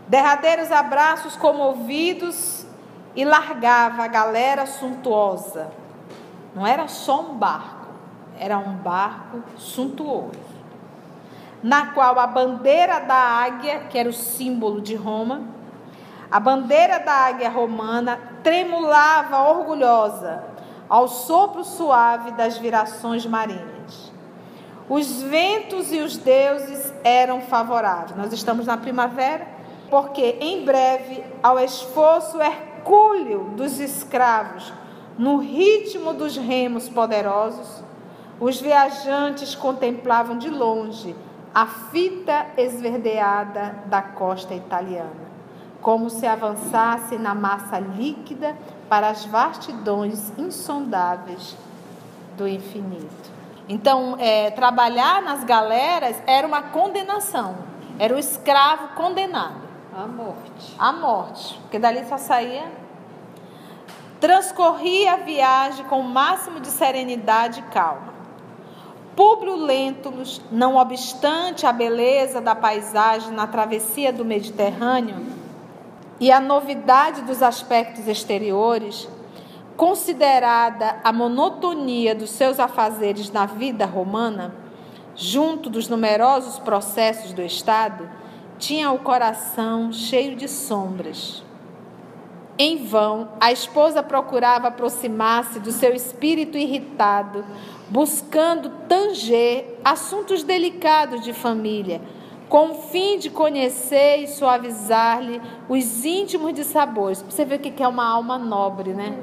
Derradeiros 0.09 0.73
abraços 0.73 1.37
comovidos 1.37 2.59
e 3.14 3.24
largava 3.24 4.04
a 4.04 4.08
galera 4.08 4.66
suntuosa. 4.66 5.70
Não 6.54 6.66
era 6.66 6.88
só 6.88 7.20
um 7.20 7.34
barco, 7.34 7.86
era 8.38 8.58
um 8.58 8.74
barco 8.74 9.42
suntuoso, 9.56 10.30
na 11.62 11.92
qual 11.92 12.18
a 12.18 12.26
bandeira 12.26 13.00
da 13.00 13.14
águia, 13.14 13.80
que 13.90 13.98
era 13.98 14.08
o 14.08 14.12
símbolo 14.12 14.80
de 14.80 14.94
Roma, 14.94 15.42
a 16.30 16.38
bandeira 16.38 16.98
da 17.00 17.12
águia 17.12 17.50
romana 17.50 18.18
tremulava 18.42 19.42
orgulhosa 19.50 20.44
ao 20.88 21.06
sopro 21.06 21.64
suave 21.64 22.32
das 22.32 22.56
virações 22.56 23.26
marinhas. 23.26 24.12
Os 24.88 25.22
ventos 25.22 25.92
e 25.92 26.00
os 26.00 26.16
deuses 26.16 26.92
eram 27.04 27.40
favoráveis. 27.40 28.16
Nós 28.16 28.32
estamos 28.32 28.66
na 28.66 28.76
primavera, 28.76 29.46
porque 29.88 30.36
em 30.40 30.64
breve, 30.64 31.22
ao 31.40 31.60
esforço 31.60 32.40
hercúleo 32.40 32.69
dos 33.56 33.78
escravos, 33.78 34.72
no 35.18 35.37
ritmo 35.37 36.12
dos 36.12 36.37
remos 36.37 36.88
poderosos, 36.88 37.82
os 38.40 38.60
viajantes 38.60 39.54
contemplavam 39.54 40.38
de 40.38 40.49
longe 40.49 41.14
a 41.54 41.66
fita 41.66 42.46
esverdeada 42.56 43.76
da 43.87 44.00
costa 44.00 44.54
italiana, 44.54 45.28
como 45.82 46.08
se 46.08 46.26
avançasse 46.26 47.18
na 47.18 47.34
massa 47.34 47.78
líquida 47.78 48.56
para 48.88 49.10
as 49.10 49.25
vastidões 49.26 50.32
insondáveis 50.38 51.56
do 52.37 52.49
infinito. 52.49 53.30
Então, 53.68 54.16
é, 54.18 54.50
trabalhar 54.50 55.22
nas 55.22 55.44
galeras 55.44 56.16
era 56.26 56.46
uma 56.46 56.62
condenação, 56.62 57.56
era 57.99 58.14
o 58.14 58.18
escravo 58.18 58.94
condenado 58.94 59.69
A 60.00 60.07
morte. 60.07 60.76
à 60.78 60.92
morte, 60.92 61.59
porque 61.61 61.78
dali 61.78 62.07
só 62.09 62.16
saía. 62.16 62.73
Transcorria 64.19 65.12
a 65.12 65.16
viagem 65.16 65.85
com 65.85 66.00
o 66.00 66.09
máximo 66.09 66.59
de 66.59 66.69
serenidade 66.69 67.61
e 67.61 67.62
calma. 67.64 68.14
Públio 69.14 69.57
Lentulus, 69.57 70.40
não 70.50 70.76
obstante 70.76 71.66
a 71.66 71.73
beleza 71.73 72.40
da 72.40 72.54
paisagem 72.54 73.33
na 73.33 73.47
travessia 73.47 74.11
do 74.11 74.25
Mediterrâneo 74.25 75.19
e 76.19 76.33
a 76.33 76.40
novidade 76.40 77.21
dos 77.23 77.42
aspectos 77.42 78.09
exteriores, 78.09 79.07
considerada 79.76 80.97
a 81.04 81.12
monotonia 81.12 82.14
dos 82.14 82.30
seus 82.30 82.59
afazeres 82.59 83.30
na 83.30 83.45
vida 83.45 83.85
romana, 83.85 84.54
junto 85.14 85.69
dos 85.69 85.88
numerosos 85.88 86.59
processos 86.59 87.35
do 87.35 87.42
Estado, 87.42 88.09
tinha 88.60 88.92
o 88.92 88.98
coração 88.98 89.90
cheio 89.90 90.36
de 90.36 90.46
sombras. 90.46 91.42
Em 92.58 92.84
vão, 92.84 93.30
a 93.40 93.50
esposa 93.50 94.02
procurava 94.02 94.68
aproximar-se 94.68 95.58
do 95.58 95.72
seu 95.72 95.94
espírito 95.94 96.58
irritado, 96.58 97.42
buscando 97.88 98.68
tanger 98.86 99.78
assuntos 99.82 100.42
delicados 100.42 101.22
de 101.22 101.32
família, 101.32 102.02
com 102.50 102.72
o 102.72 102.74
fim 102.74 103.18
de 103.18 103.30
conhecer 103.30 104.18
e 104.18 104.26
suavizar-lhe 104.26 105.40
os 105.66 106.04
íntimos 106.04 106.52
dissabores. 106.52 107.22
Você 107.22 107.46
vê 107.46 107.54
o 107.54 107.58
que 107.58 107.82
é 107.82 107.88
uma 107.88 108.06
alma 108.06 108.36
nobre, 108.36 108.92
né? 108.92 109.18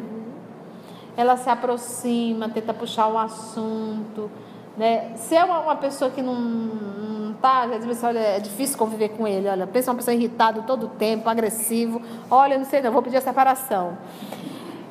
Ela 1.15 1.37
se 1.37 1.49
aproxima, 1.49 2.49
tenta 2.49 2.73
puxar 2.73 3.07
um 3.07 3.19
assunto. 3.19 4.31
Né? 4.77 5.13
Se 5.15 5.35
é 5.35 5.43
uma, 5.43 5.59
uma 5.59 5.75
pessoa 5.75 6.11
que 6.11 6.21
não, 6.21 6.35
não 6.35 7.33
tá, 7.33 7.65
você 7.65 8.05
olha, 8.05 8.19
é 8.19 8.39
difícil 8.39 8.77
conviver 8.77 9.09
com 9.09 9.27
ele. 9.27 9.49
Olha, 9.49 9.65
pensa 9.65 9.89
uma 9.89 9.97
pessoa 9.97 10.13
irritada 10.13 10.61
todo 10.61 10.85
o 10.85 10.89
tempo, 10.89 11.27
agressivo. 11.27 12.01
Olha, 12.29 12.57
não 12.57 12.65
sei, 12.65 12.81
não, 12.81 12.91
vou 12.91 13.01
pedir 13.01 13.17
a 13.17 13.21
separação. 13.21 13.97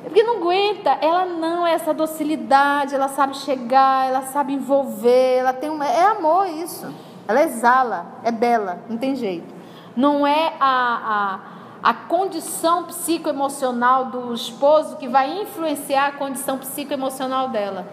Porque 0.03 0.23
não 0.23 0.37
aguenta, 0.37 0.91
ela 1.01 1.25
não 1.25 1.65
é 1.65 1.73
essa 1.73 1.93
docilidade, 1.93 2.95
ela 2.95 3.07
sabe 3.09 3.35
chegar, 3.37 4.07
ela 4.07 4.21
sabe 4.23 4.53
envolver, 4.53 5.37
ela 5.37 5.53
tem 5.53 5.69
uma, 5.69 5.85
é 5.85 6.05
amor 6.05 6.47
isso. 6.47 6.93
Ela 7.27 7.43
exala, 7.43 8.05
é 8.23 8.31
bela, 8.31 8.79
não 8.89 8.97
tem 8.97 9.15
jeito. 9.15 9.53
Não 9.95 10.25
é 10.25 10.53
a, 10.59 11.39
a, 11.83 11.89
a 11.89 11.93
condição 11.93 12.83
psicoemocional 12.85 14.05
do 14.05 14.33
esposo 14.33 14.95
que 14.95 15.07
vai 15.07 15.41
influenciar 15.41 16.07
a 16.07 16.11
condição 16.13 16.57
psicoemocional 16.57 17.49
dela. 17.49 17.85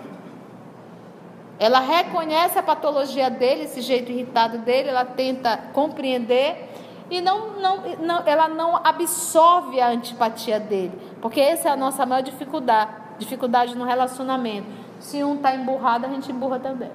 Ela 1.58 1.80
reconhece 1.80 2.58
a 2.58 2.62
patologia 2.62 3.30
dele, 3.30 3.64
esse 3.64 3.80
jeito 3.80 4.10
irritado 4.10 4.58
dele, 4.58 4.88
ela 4.88 5.04
tenta 5.04 5.56
compreender 5.72 6.68
e 7.10 7.20
não, 7.20 7.60
não, 7.60 7.82
não, 8.00 8.22
ela 8.26 8.48
não 8.48 8.76
absorve 8.76 9.80
a 9.80 9.88
antipatia 9.88 10.58
dele, 10.58 10.92
porque 11.20 11.40
essa 11.40 11.68
é 11.68 11.72
a 11.72 11.76
nossa 11.76 12.04
maior 12.06 12.22
dificuldade, 12.22 12.90
dificuldade 13.18 13.76
no 13.76 13.84
relacionamento. 13.84 14.66
Se 14.98 15.22
um 15.22 15.36
está 15.36 15.54
emburrado, 15.54 16.06
a 16.06 16.08
gente 16.08 16.32
emburra 16.32 16.58
também. 16.58 16.90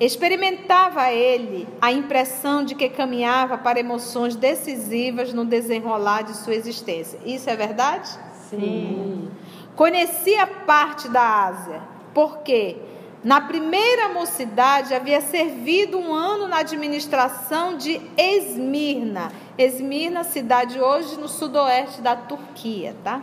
Experimentava 0.00 1.12
ele 1.12 1.68
a 1.80 1.92
impressão 1.92 2.64
de 2.64 2.74
que 2.74 2.88
caminhava 2.88 3.58
para 3.58 3.78
emoções 3.78 4.34
decisivas 4.34 5.32
no 5.32 5.44
desenrolar 5.44 6.22
de 6.22 6.34
sua 6.34 6.54
existência. 6.54 7.20
Isso 7.24 7.48
é 7.48 7.54
verdade? 7.54 8.08
Sim. 8.48 9.30
Conhecia 9.76 10.46
parte 10.46 11.08
da 11.08 11.46
Ásia, 11.46 11.82
porque 12.14 12.76
na 13.24 13.40
primeira 13.40 14.08
mocidade 14.08 14.94
havia 14.94 15.20
servido 15.20 15.96
um 15.96 16.12
ano 16.12 16.48
na 16.48 16.58
administração 16.58 17.76
de 17.76 18.00
Esmirna. 18.16 19.30
Esmirna, 19.56 20.24
cidade 20.24 20.80
hoje 20.80 21.18
no 21.20 21.28
sudoeste 21.28 22.00
da 22.00 22.16
Turquia, 22.16 22.96
tá? 23.04 23.22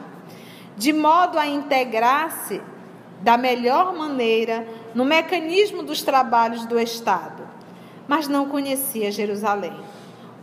De 0.78 0.94
modo 0.94 1.38
a 1.38 1.46
integrar-se 1.46 2.62
da 3.22 3.38
melhor 3.38 3.94
maneira 3.94 4.66
no 4.96 5.04
mecanismo 5.04 5.84
dos 5.84 6.02
trabalhos 6.02 6.66
do 6.66 6.80
Estado. 6.80 7.44
Mas 8.08 8.28
não 8.30 8.48
conhecia 8.48 9.12
Jerusalém, 9.12 9.76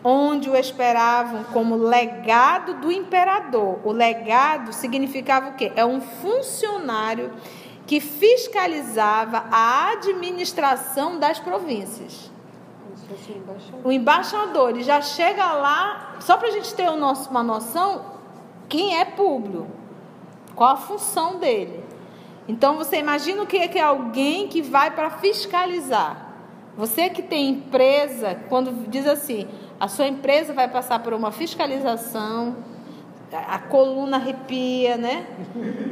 onde 0.04 0.50
o 0.50 0.56
esperavam 0.56 1.44
como 1.44 1.76
legado 1.76 2.74
do 2.74 2.92
imperador. 2.92 3.80
O 3.82 3.90
legado 3.90 4.72
significava 4.74 5.48
o 5.48 5.54
quê? 5.54 5.72
É 5.74 5.84
um 5.84 6.00
funcionário 6.00 7.32
que 7.86 8.00
fiscalizava 8.00 9.44
a 9.50 9.92
administração 9.92 11.18
das 11.18 11.38
províncias. 11.38 12.30
O 13.84 13.92
embaixador 13.92 14.70
ele 14.70 14.82
já 14.82 15.00
chega 15.00 15.52
lá, 15.52 16.16
só 16.20 16.36
para 16.36 16.48
a 16.48 16.50
gente 16.50 16.74
ter 16.74 16.88
uma 16.90 17.42
noção, 17.42 18.04
quem 18.68 18.98
é 18.98 19.04
Públio, 19.04 19.68
qual 20.56 20.72
a 20.72 20.76
função 20.76 21.38
dele. 21.38 21.84
Então 22.48 22.76
você 22.76 22.98
imagina 22.98 23.42
o 23.42 23.46
que 23.46 23.58
é, 23.58 23.68
que 23.68 23.78
é 23.78 23.82
alguém 23.82 24.48
que 24.48 24.60
vai 24.60 24.90
para 24.90 25.10
fiscalizar. 25.10 26.26
Você 26.76 27.08
que 27.08 27.22
tem 27.22 27.50
empresa, 27.50 28.38
quando 28.48 28.88
diz 28.88 29.06
assim, 29.06 29.48
a 29.78 29.88
sua 29.88 30.06
empresa 30.06 30.52
vai 30.52 30.68
passar 30.68 30.98
por 30.98 31.12
uma 31.12 31.30
fiscalização, 31.30 32.56
a 33.32 33.58
coluna 33.58 34.16
arrepia, 34.16 34.96
né? 34.96 35.26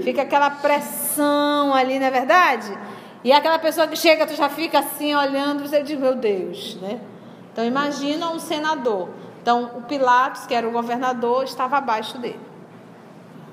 Fica 0.03 0.23
aquela 0.23 0.51
pressão 0.51 1.75
ali, 1.75 1.99
não 1.99 2.07
é 2.07 2.11
verdade? 2.11 2.77
E 3.25 3.33
aquela 3.33 3.59
pessoa 3.59 3.89
que 3.89 3.97
chega, 3.97 4.27
tu 4.27 4.35
já 4.35 4.49
fica 4.49 4.79
assim 4.79 5.15
olhando, 5.15 5.67
você 5.67 5.83
diz, 5.83 5.99
meu 5.99 6.15
Deus, 6.15 6.77
né? 6.81 7.01
Então 7.53 7.65
imagina 7.65 8.31
um 8.31 8.39
senador. 8.39 9.09
Então 9.43 9.71
o 9.79 9.83
Pilatos, 9.83 10.47
que 10.47 10.55
era 10.55 10.69
o 10.69 10.71
governador, 10.71 11.45
estava 11.45 11.79
abaixo 11.79 12.19
dele. 12.19 12.41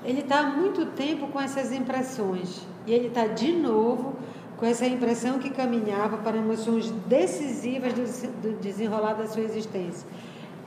ele 0.04 0.20
está 0.20 0.40
há 0.40 0.42
muito 0.42 0.86
tempo 0.86 1.28
com 1.28 1.40
essas 1.40 1.72
impressões. 1.72 2.66
E 2.86 2.92
ele 2.92 3.08
está 3.08 3.26
de 3.26 3.52
novo 3.52 4.16
com 4.58 4.66
essa 4.66 4.86
impressão 4.86 5.38
que 5.38 5.50
caminhava 5.50 6.18
para 6.18 6.36
emoções 6.36 6.90
decisivas 7.06 7.92
do 7.94 8.60
desenrolar 8.60 9.14
da 9.14 9.26
sua 9.26 9.42
existência. 9.42 10.06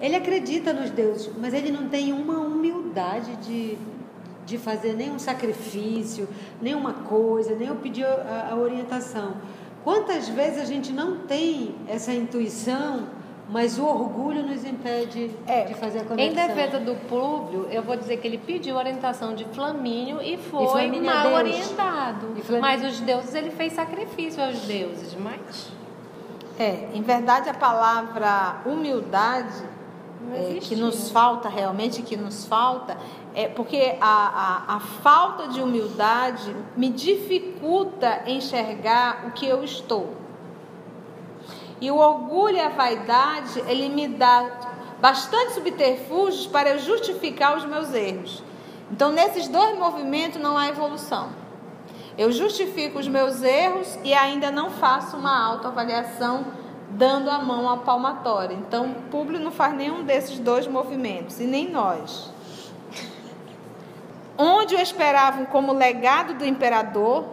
Ele 0.02 0.16
acredita 0.16 0.74
nos 0.74 0.90
deuses, 0.90 1.30
mas 1.38 1.54
ele 1.54 1.72
não 1.72 1.88
tem 1.88 2.12
uma 2.12 2.38
humildade 2.40 3.36
de, 3.38 3.78
de 4.46 4.58
fazer 4.58 4.94
nenhum 4.94 5.18
sacrifício, 5.18 6.28
nenhuma 6.62 6.94
coisa, 6.94 7.56
nem 7.56 7.68
eu 7.70 7.75
pedir 7.75 8.06
a, 8.06 8.50
a 8.52 8.56
orientação. 8.56 9.36
Quantas 9.84 10.28
vezes 10.28 10.60
a 10.62 10.66
gente 10.66 10.92
não 10.92 11.18
tem 11.20 11.75
essa 11.88 12.12
intuição, 12.12 13.08
mas 13.50 13.78
o 13.78 13.86
orgulho 13.86 14.42
nos 14.44 14.66
impede 14.66 15.30
É, 15.48 15.66
de 15.66 15.75
fazer 15.75 16.00
a 16.00 16.04
conexão? 16.04 16.44
Em 16.44 16.48
defesa 16.48 16.80
do 16.80 16.96
Públio, 17.08 17.68
eu 17.72 17.84
vou 17.84 17.96
dizer 17.96 18.18
que 18.18 18.28
ele 18.28 18.40
pediu 18.40 18.75
orientação 18.75 19.34
de 19.36 19.46
Flamínio 19.46 20.20
e 20.22 20.36
foi 20.38 20.66
Flamínio 20.68 21.10
é 21.10 21.14
mal 21.14 21.34
orientado. 21.34 22.34
E 22.36 22.42
Flamínio- 22.42 22.62
Mas 22.62 22.84
os 22.84 23.00
deuses, 23.00 23.34
ele 23.36 23.52
fez 23.52 23.74
sacrifício 23.74 24.44
aos 24.44 24.60
deuses, 24.62 25.16
mas 25.16 25.70
É, 26.58 26.88
em 26.94 27.02
verdade 27.02 27.50
a 27.50 27.54
palavra 27.54 28.62
humildade 28.66 29.54
é, 30.34 30.60
que 30.60 30.75
nos 30.75 31.10
falta 31.12 31.50
realmente, 31.50 32.01
que 32.01 32.15
nos 32.15 32.46
falta, 32.46 32.98
é 33.34 33.48
porque 33.48 33.98
a, 34.00 34.65
a, 34.70 34.75
a 34.75 34.79
falta 34.79 35.48
de 35.50 35.62
humildade 35.62 36.55
me 36.75 36.89
dificulta 36.89 38.24
enxergar 38.25 39.25
o 39.27 39.32
que 39.32 39.46
eu 39.46 39.63
estou. 39.63 40.15
E 41.82 41.91
o 41.91 41.98
orgulho 41.98 42.55
e 42.55 42.60
a 42.60 42.70
vaidade, 42.70 43.60
ele 43.67 43.89
me 43.89 44.08
dá 44.08 44.50
bastante 45.01 45.53
subterfúgios 45.53 46.48
para 46.48 46.70
eu 46.70 46.79
justificar 46.79 47.58
os 47.58 47.65
meus 47.65 47.94
erros. 47.94 48.41
Então, 48.91 49.12
nesses 49.12 49.48
dois 49.48 49.77
movimentos 49.77 50.41
não 50.41 50.58
há 50.58 50.70
evolução. 50.70 51.29
Eu 52.17 52.32
justifico 52.32 52.98
os 52.98 53.08
meus 53.08 53.44
erros 53.44 54.00
e 54.03 54.13
ainda 54.13 54.50
não 54.50 54.70
faço 54.70 55.17
uma 55.17 55.38
autoavaliação 55.46 56.46
dando 56.96 57.30
a 57.30 57.40
mão 57.40 57.68
ao 57.68 57.80
palmatório. 57.80 58.58
Então, 58.58 58.92
o 58.92 59.02
público 59.12 59.44
não 59.44 59.52
faz 59.52 59.74
nenhum 59.75 60.04
desses 60.04 60.40
dois 60.40 60.66
movimentos, 60.66 61.40
e 61.40 61.44
nem 61.44 61.70
nós. 61.70 62.32
Onde 64.38 64.75
o 64.75 64.80
esperavam 64.80 65.46
como 65.46 65.74
legado 65.74 66.34
do 66.34 66.46
imperador 66.46 67.25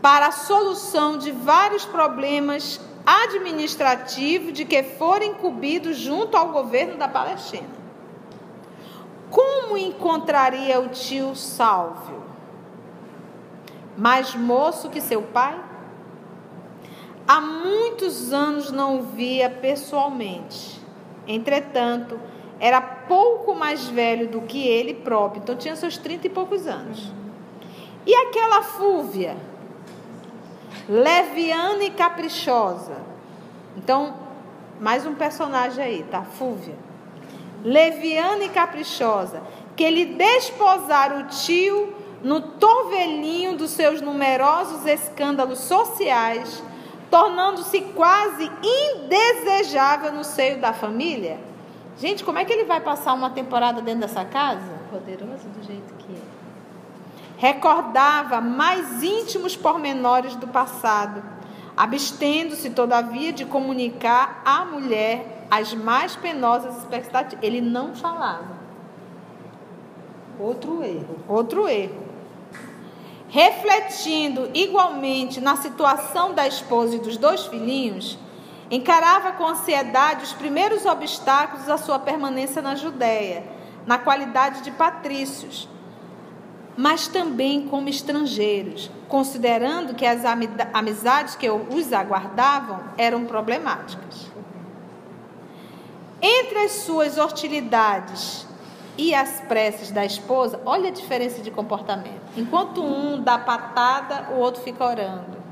para 0.00 0.26
a 0.26 0.32
solução 0.32 1.16
de 1.16 1.30
vários 1.30 1.84
problemas 1.84 2.80
administrativos 3.06 4.52
de 4.52 4.64
que 4.64 4.82
foram 4.82 5.26
incumbidos 5.26 5.96
junto 5.96 6.36
ao 6.36 6.48
governo 6.48 6.96
da 6.96 7.08
Palestina. 7.08 7.82
Como 9.30 9.76
encontraria 9.76 10.80
o 10.80 10.88
tio 10.88 11.34
Sálvio? 11.34 12.22
Mais 13.96 14.34
moço 14.34 14.90
que 14.90 15.00
seu 15.00 15.22
pai? 15.22 15.71
Há 17.32 17.40
muitos 17.40 18.30
anos 18.30 18.70
não 18.70 18.98
o 18.98 19.02
via 19.04 19.48
pessoalmente. 19.48 20.78
Entretanto, 21.26 22.20
era 22.60 22.78
pouco 22.78 23.54
mais 23.54 23.86
velho 23.86 24.28
do 24.28 24.42
que 24.42 24.68
ele 24.68 24.92
próprio, 24.92 25.40
então 25.40 25.56
tinha 25.56 25.74
seus 25.74 25.96
trinta 25.96 26.26
e 26.26 26.30
poucos 26.30 26.66
anos. 26.66 27.10
E 28.04 28.14
aquela 28.14 28.60
Fúvia, 28.60 29.34
leviana 30.86 31.82
e 31.84 31.90
caprichosa. 31.92 32.98
Então, 33.78 34.14
mais 34.78 35.06
um 35.06 35.14
personagem 35.14 35.82
aí, 35.82 36.02
tá? 36.10 36.24
Fúvia. 36.24 36.76
Leviana 37.64 38.44
e 38.44 38.50
caprichosa, 38.50 39.42
que 39.74 39.88
lhe 39.88 40.04
desposara 40.04 41.20
o 41.20 41.28
tio 41.28 41.94
no 42.22 42.42
torvelinho 42.42 43.56
dos 43.56 43.70
seus 43.70 44.02
numerosos 44.02 44.84
escândalos 44.84 45.60
sociais, 45.60 46.62
tornando-se 47.12 47.82
quase 47.94 48.50
indesejável 48.62 50.12
no 50.12 50.24
seio 50.24 50.58
da 50.58 50.72
família. 50.72 51.38
Gente, 51.98 52.24
como 52.24 52.38
é 52.38 52.44
que 52.46 52.52
ele 52.52 52.64
vai 52.64 52.80
passar 52.80 53.12
uma 53.12 53.28
temporada 53.28 53.82
dentro 53.82 54.00
dessa 54.00 54.24
casa? 54.24 54.82
poderoso 54.90 55.48
do 55.48 55.62
jeito 55.64 55.94
que 55.94 56.12
é. 56.12 56.20
recordava 57.38 58.40
mais 58.40 59.02
íntimos 59.02 59.56
pormenores 59.56 60.36
do 60.36 60.46
passado, 60.46 61.22
abstendo-se, 61.74 62.70
todavia, 62.70 63.32
de 63.32 63.46
comunicar 63.46 64.42
à 64.44 64.64
mulher 64.64 65.46
as 65.50 65.72
mais 65.72 66.14
penosas 66.14 66.76
expectativas. 66.78 67.42
Ele 67.42 67.60
não 67.60 67.94
falava. 67.94 68.52
Outro 70.38 70.82
erro. 70.82 71.16
Outro 71.28 71.68
erro. 71.68 72.01
Refletindo 73.32 74.50
igualmente 74.52 75.40
na 75.40 75.56
situação 75.56 76.34
da 76.34 76.46
esposa 76.46 76.96
e 76.96 76.98
dos 76.98 77.16
dois 77.16 77.46
filhinhos, 77.46 78.18
encarava 78.70 79.32
com 79.32 79.46
ansiedade 79.46 80.22
os 80.22 80.34
primeiros 80.34 80.84
obstáculos 80.84 81.66
à 81.66 81.78
sua 81.78 81.98
permanência 81.98 82.60
na 82.60 82.74
Judéia, 82.74 83.42
na 83.86 83.96
qualidade 83.96 84.60
de 84.60 84.70
patrícios, 84.70 85.66
mas 86.76 87.08
também 87.08 87.66
como 87.68 87.88
estrangeiros, 87.88 88.90
considerando 89.08 89.94
que 89.94 90.04
as 90.04 90.26
ami- 90.26 90.50
amizades 90.74 91.34
que 91.34 91.48
os 91.48 91.90
aguardavam 91.90 92.80
eram 92.98 93.24
problemáticas. 93.24 94.30
Entre 96.20 96.58
as 96.58 96.72
suas 96.72 97.16
hostilidades 97.16 98.46
e 98.96 99.14
as 99.14 99.40
preces 99.40 99.90
da 99.90 100.04
esposa, 100.04 100.60
olha 100.66 100.88
a 100.88 100.92
diferença 100.92 101.40
de 101.42 101.50
comportamento. 101.50 102.20
Enquanto 102.36 102.82
um 102.82 103.20
dá 103.20 103.38
patada, 103.38 104.32
o 104.32 104.38
outro 104.38 104.62
fica 104.62 104.84
orando. 104.84 105.42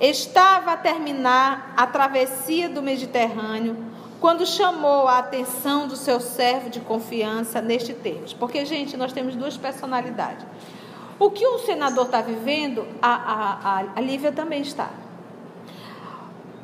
Estava 0.00 0.72
a 0.72 0.76
terminar 0.76 1.74
a 1.76 1.86
travessia 1.86 2.68
do 2.68 2.82
Mediterrâneo 2.82 3.76
quando 4.20 4.44
chamou 4.46 5.06
a 5.06 5.18
atenção 5.18 5.86
do 5.86 5.96
seu 5.96 6.20
servo 6.20 6.70
de 6.70 6.80
confiança 6.80 7.60
neste 7.60 7.94
termos. 7.94 8.32
Porque, 8.32 8.64
gente, 8.64 8.96
nós 8.96 9.12
temos 9.12 9.34
duas 9.36 9.56
personalidades. 9.56 10.44
O 11.18 11.30
que 11.30 11.44
o 11.44 11.58
senador 11.60 12.06
está 12.06 12.20
vivendo, 12.20 12.86
a, 13.02 13.10
a, 13.10 13.84
a 13.96 14.00
Lívia 14.00 14.30
também 14.30 14.62
está. 14.62 14.90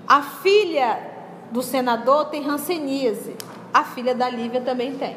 A 0.06 0.22
filha 0.22 1.14
do 1.50 1.62
senador 1.62 2.26
tem 2.26 2.42
ranceníase. 2.42 3.37
A 3.74 3.82
filha 3.84 4.14
da 4.14 4.28
Lívia 4.30 4.60
também 4.60 4.94
tem. 4.96 5.16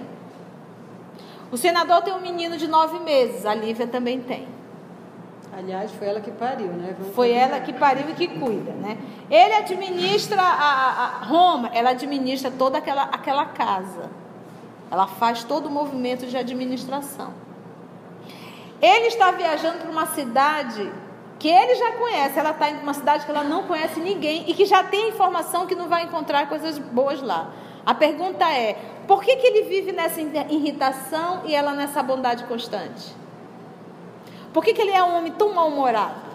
O 1.51 1.57
senador 1.57 2.01
tem 2.01 2.13
um 2.13 2.19
menino 2.19 2.57
de 2.57 2.67
nove 2.67 2.99
meses. 2.99 3.45
A 3.45 3.53
Lívia 3.53 3.85
também 3.87 4.19
tem. 4.19 4.47
Aliás, 5.55 5.91
foi 5.91 6.07
ela 6.07 6.19
que 6.19 6.31
pariu, 6.31 6.67
né? 6.67 6.95
Vamos 6.99 7.15
Foi 7.15 7.31
ela 7.31 7.59
que 7.59 7.71
pariu 7.73 8.09
e 8.09 8.13
que 8.13 8.27
cuida, 8.27 8.71
né? 8.73 8.97
Ele 9.29 9.53
administra 9.53 10.41
a, 10.41 11.03
a- 11.21 11.23
Roma, 11.25 11.69
ela 11.73 11.91
administra 11.91 12.51
toda 12.51 12.77
aquela, 12.79 13.03
aquela 13.03 13.45
casa. 13.45 14.09
Ela 14.91 15.07
faz 15.07 15.43
todo 15.43 15.67
o 15.67 15.69
movimento 15.71 16.25
de 16.25 16.35
administração. 16.37 17.33
Ele 18.81 19.07
está 19.07 19.31
viajando 19.31 19.79
para 19.79 19.89
uma 19.91 20.05
cidade 20.07 20.91
que 21.39 21.47
ele 21.47 21.75
já 21.75 21.91
conhece. 21.93 22.37
Ela 22.39 22.51
está 22.51 22.67
para 22.67 22.83
uma 22.83 22.93
cidade 22.93 23.25
que 23.25 23.31
ela 23.31 23.43
não 23.43 23.63
conhece 23.63 23.99
ninguém 23.99 24.43
e 24.49 24.53
que 24.53 24.65
já 24.65 24.83
tem 24.83 25.09
informação 25.09 25.65
que 25.65 25.75
não 25.75 25.87
vai 25.87 26.03
encontrar 26.03 26.47
coisas 26.47 26.77
boas 26.77 27.21
lá. 27.21 27.49
A 27.88 27.95
pergunta 27.95 28.43
é: 28.52 28.73
por 29.08 29.23
que, 29.23 29.38
que 29.38 29.47
ele 29.47 29.63
vive 29.63 29.93
nessa 29.93 30.19
irritação 30.19 31.43
e 31.45 31.56
ela 31.56 31.73
nessa 31.73 32.04
bondade 32.04 32.43
constante? 32.43 33.15
Por 34.52 34.62
que, 34.62 34.73
que 34.73 34.82
ele 34.82 34.91
é 34.91 35.02
um 35.02 35.17
homem 35.17 35.32
tão 35.32 35.54
mal-humorado? 35.54 36.28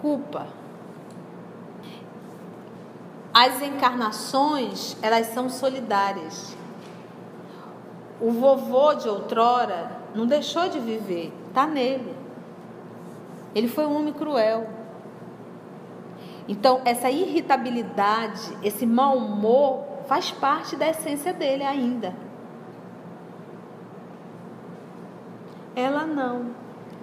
Culpa. 0.00 0.48
As 3.32 3.62
encarnações, 3.62 4.96
elas 5.00 5.28
são 5.28 5.48
solidárias. 5.48 6.56
O 8.20 8.32
vovô 8.32 8.94
de 8.94 9.08
outrora 9.08 9.92
não 10.12 10.26
deixou 10.26 10.68
de 10.68 10.80
viver, 10.80 11.32
está 11.48 11.68
nele. 11.68 12.16
Ele 13.54 13.68
foi 13.68 13.86
um 13.86 13.96
homem 13.96 14.12
cruel. 14.12 14.83
Então, 16.46 16.82
essa 16.84 17.10
irritabilidade, 17.10 18.56
esse 18.62 18.84
mau 18.84 19.16
humor, 19.16 19.84
faz 20.06 20.30
parte 20.30 20.76
da 20.76 20.88
essência 20.88 21.32
dele 21.32 21.64
ainda. 21.64 22.14
Ela 25.74 26.04
não. 26.04 26.50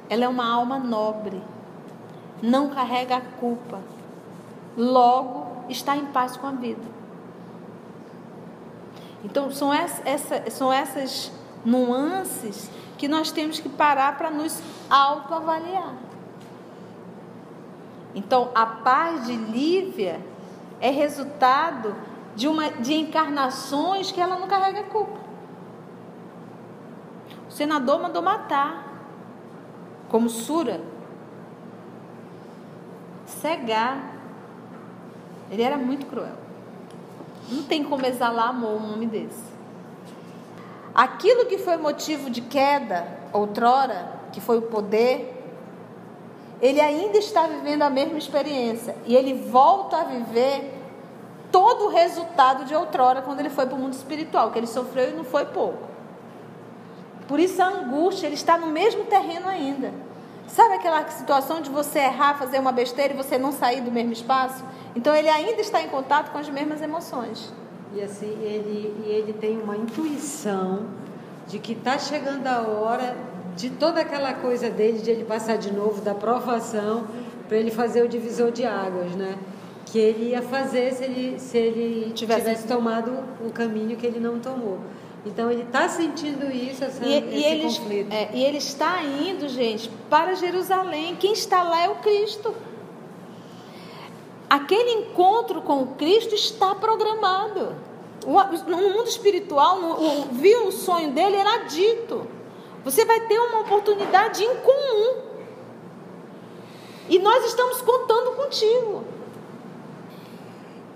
Ela 0.09 0.25
é 0.25 0.27
uma 0.27 0.47
alma 0.47 0.77
nobre. 0.77 1.41
Não 2.41 2.69
carrega 2.69 3.17
a 3.17 3.21
culpa. 3.21 3.79
Logo, 4.77 5.65
está 5.69 5.97
em 5.97 6.05
paz 6.07 6.37
com 6.37 6.47
a 6.47 6.51
vida. 6.51 7.01
Então, 9.23 9.51
são, 9.51 9.73
essa, 9.73 10.01
essa, 10.07 10.49
são 10.49 10.71
essas 10.71 11.31
nuances 11.65 12.69
que 12.97 13.07
nós 13.07 13.31
temos 13.31 13.59
que 13.59 13.69
parar 13.69 14.17
para 14.17 14.29
nos 14.29 14.61
autoavaliar. 14.89 15.93
Então, 18.13 18.51
a 18.53 18.65
paz 18.65 19.25
de 19.25 19.35
Lívia 19.35 20.19
é 20.79 20.89
resultado 20.89 21.95
de, 22.35 22.47
uma, 22.47 22.69
de 22.69 22.93
encarnações 22.93 24.11
que 24.11 24.19
ela 24.19 24.37
não 24.37 24.47
carrega 24.47 24.83
culpa. 24.83 25.19
O 27.47 27.51
senador 27.51 28.01
mandou 28.01 28.21
matar, 28.21 28.87
como 30.09 30.29
Sura, 30.29 30.81
cegar. 33.25 34.11
Ele 35.49 35.61
era 35.61 35.77
muito 35.77 36.05
cruel. 36.05 36.35
Não 37.49 37.63
tem 37.63 37.83
como 37.83 38.05
exalar 38.05 38.49
amor 38.49 38.81
um 38.81 38.93
homem 38.93 39.07
desse. 39.07 39.51
Aquilo 40.93 41.45
que 41.45 41.57
foi 41.57 41.77
motivo 41.77 42.29
de 42.29 42.41
queda 42.41 43.05
outrora, 43.33 44.11
que 44.31 44.41
foi 44.41 44.57
o 44.57 44.63
poder, 44.63 45.40
ele 46.61 46.79
ainda 46.79 47.17
está 47.17 47.47
vivendo 47.47 47.81
a 47.81 47.89
mesma 47.89 48.17
experiência. 48.17 48.95
E 49.05 49.15
ele 49.15 49.33
volta 49.33 49.97
a 49.97 50.03
viver 50.03 50.79
todo 51.51 51.85
o 51.85 51.89
resultado 51.89 52.65
de 52.65 52.75
outrora 52.75 53.21
quando 53.21 53.39
ele 53.39 53.49
foi 53.49 53.65
para 53.65 53.75
o 53.75 53.79
mundo 53.79 53.93
espiritual, 53.93 54.51
que 54.51 54.59
ele 54.59 54.67
sofreu 54.67 55.09
e 55.09 55.13
não 55.13 55.23
foi 55.23 55.45
pouco. 55.45 55.89
Por 57.27 57.39
isso 57.39 57.61
a 57.61 57.67
angústia, 57.67 58.27
ele 58.27 58.35
está 58.35 58.57
no 58.57 58.67
mesmo 58.67 59.05
terreno 59.05 59.47
ainda. 59.47 59.91
Sabe 60.47 60.75
aquela 60.75 61.09
situação 61.09 61.61
de 61.61 61.69
você 61.69 61.99
errar, 61.99 62.37
fazer 62.37 62.59
uma 62.59 62.71
besteira 62.71 63.13
e 63.13 63.17
você 63.17 63.37
não 63.37 63.51
sair 63.51 63.81
do 63.81 63.91
mesmo 63.91 64.11
espaço? 64.11 64.63
Então 64.95 65.15
ele 65.15 65.29
ainda 65.29 65.61
está 65.61 65.81
em 65.81 65.87
contato 65.87 66.31
com 66.31 66.37
as 66.37 66.49
mesmas 66.49 66.81
emoções. 66.81 67.53
E 67.93 68.01
assim, 68.01 68.37
ele, 68.41 69.03
e 69.05 69.09
ele 69.09 69.33
tem 69.33 69.61
uma 69.61 69.75
intuição 69.77 70.87
de 71.47 71.57
que 71.57 71.73
está 71.73 71.97
chegando 71.97 72.47
a 72.47 72.61
hora 72.61 73.15
de 73.61 73.69
toda 73.69 74.01
aquela 74.01 74.33
coisa 74.33 74.71
dele, 74.71 74.97
de 74.97 75.11
ele 75.11 75.23
passar 75.23 75.55
de 75.55 75.71
novo 75.71 76.01
da 76.01 76.15
provação 76.15 77.05
para 77.47 77.57
ele 77.57 77.69
fazer 77.69 78.01
o 78.03 78.07
divisor 78.07 78.51
de 78.51 78.65
águas, 78.65 79.11
né? 79.11 79.37
Que 79.85 79.99
ele 79.99 80.31
ia 80.31 80.41
fazer 80.41 80.91
se 80.93 81.03
ele, 81.03 81.39
se 81.39 81.57
ele 81.59 82.11
tivesse, 82.11 82.41
tivesse 82.41 82.67
tomado 82.67 83.11
o 83.45 83.51
caminho 83.51 83.95
que 83.95 84.07
ele 84.07 84.19
não 84.19 84.39
tomou. 84.39 84.79
Então 85.23 85.51
ele 85.51 85.61
está 85.61 85.87
sentindo 85.87 86.51
isso, 86.51 86.83
essa, 86.83 87.05
e, 87.05 87.13
esse 87.13 87.27
e 87.27 87.43
ele, 87.43 87.63
conflito. 87.63 88.11
É, 88.11 88.29
e 88.33 88.43
ele 88.43 88.57
está 88.57 89.03
indo, 89.03 89.47
gente, 89.47 89.91
para 90.09 90.33
Jerusalém. 90.33 91.15
Quem 91.17 91.33
está 91.33 91.61
lá 91.61 91.83
é 91.83 91.89
o 91.89 91.97
Cristo. 91.97 92.55
Aquele 94.49 95.03
encontro 95.03 95.61
com 95.61 95.83
o 95.83 95.87
Cristo 95.97 96.33
está 96.33 96.73
programado. 96.73 97.75
No 98.67 98.77
mundo 98.77 99.07
espiritual, 99.07 99.79
no, 99.79 100.23
viu 100.31 100.67
o 100.67 100.71
sonho 100.71 101.11
dele, 101.11 101.35
era 101.35 101.65
dito. 101.65 102.40
Você 102.83 103.05
vai 103.05 103.21
ter 103.21 103.39
uma 103.39 103.59
oportunidade 103.59 104.43
em 104.43 104.55
comum. 104.57 105.31
E 107.07 107.19
nós 107.19 107.45
estamos 107.45 107.81
contando 107.81 108.35
contigo. 108.35 109.03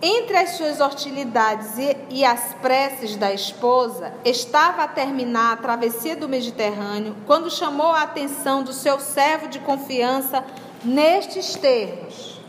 Entre 0.02 0.38
as 0.38 0.52
suas 0.52 0.82
hostilidades 0.82 1.78
e, 1.78 1.98
e, 2.10 2.26
as 2.26 2.54
preces 2.56 3.15
da 3.15 3.34
esposa, 3.34 4.13
estava 4.24 4.84
a 4.84 4.88
terminar 4.88 5.54
a 5.54 5.58
travessia 5.58 6.15
do 6.15 6.28
Mediterrâneo, 6.28 7.15
quando 7.26 7.50
chamou 7.50 7.88
a 7.88 8.04
atenção 8.04 8.62
do 8.62 8.74
seu 8.74 9.00
servo 9.00 9.48
de 9.48 9.60
confiança 9.60 10.43
nestes 10.84 11.56
termos: 11.56 12.39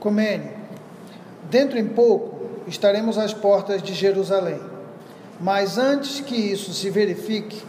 Comene, 0.00 0.50
dentro 1.44 1.78
em 1.78 1.88
pouco 1.88 2.36
estaremos 2.66 3.18
às 3.18 3.34
portas 3.34 3.82
de 3.82 3.92
Jerusalém. 3.92 4.60
Mas 5.38 5.76
antes 5.76 6.20
que 6.20 6.34
isso 6.34 6.72
se 6.72 6.88
verifique, 6.90 7.62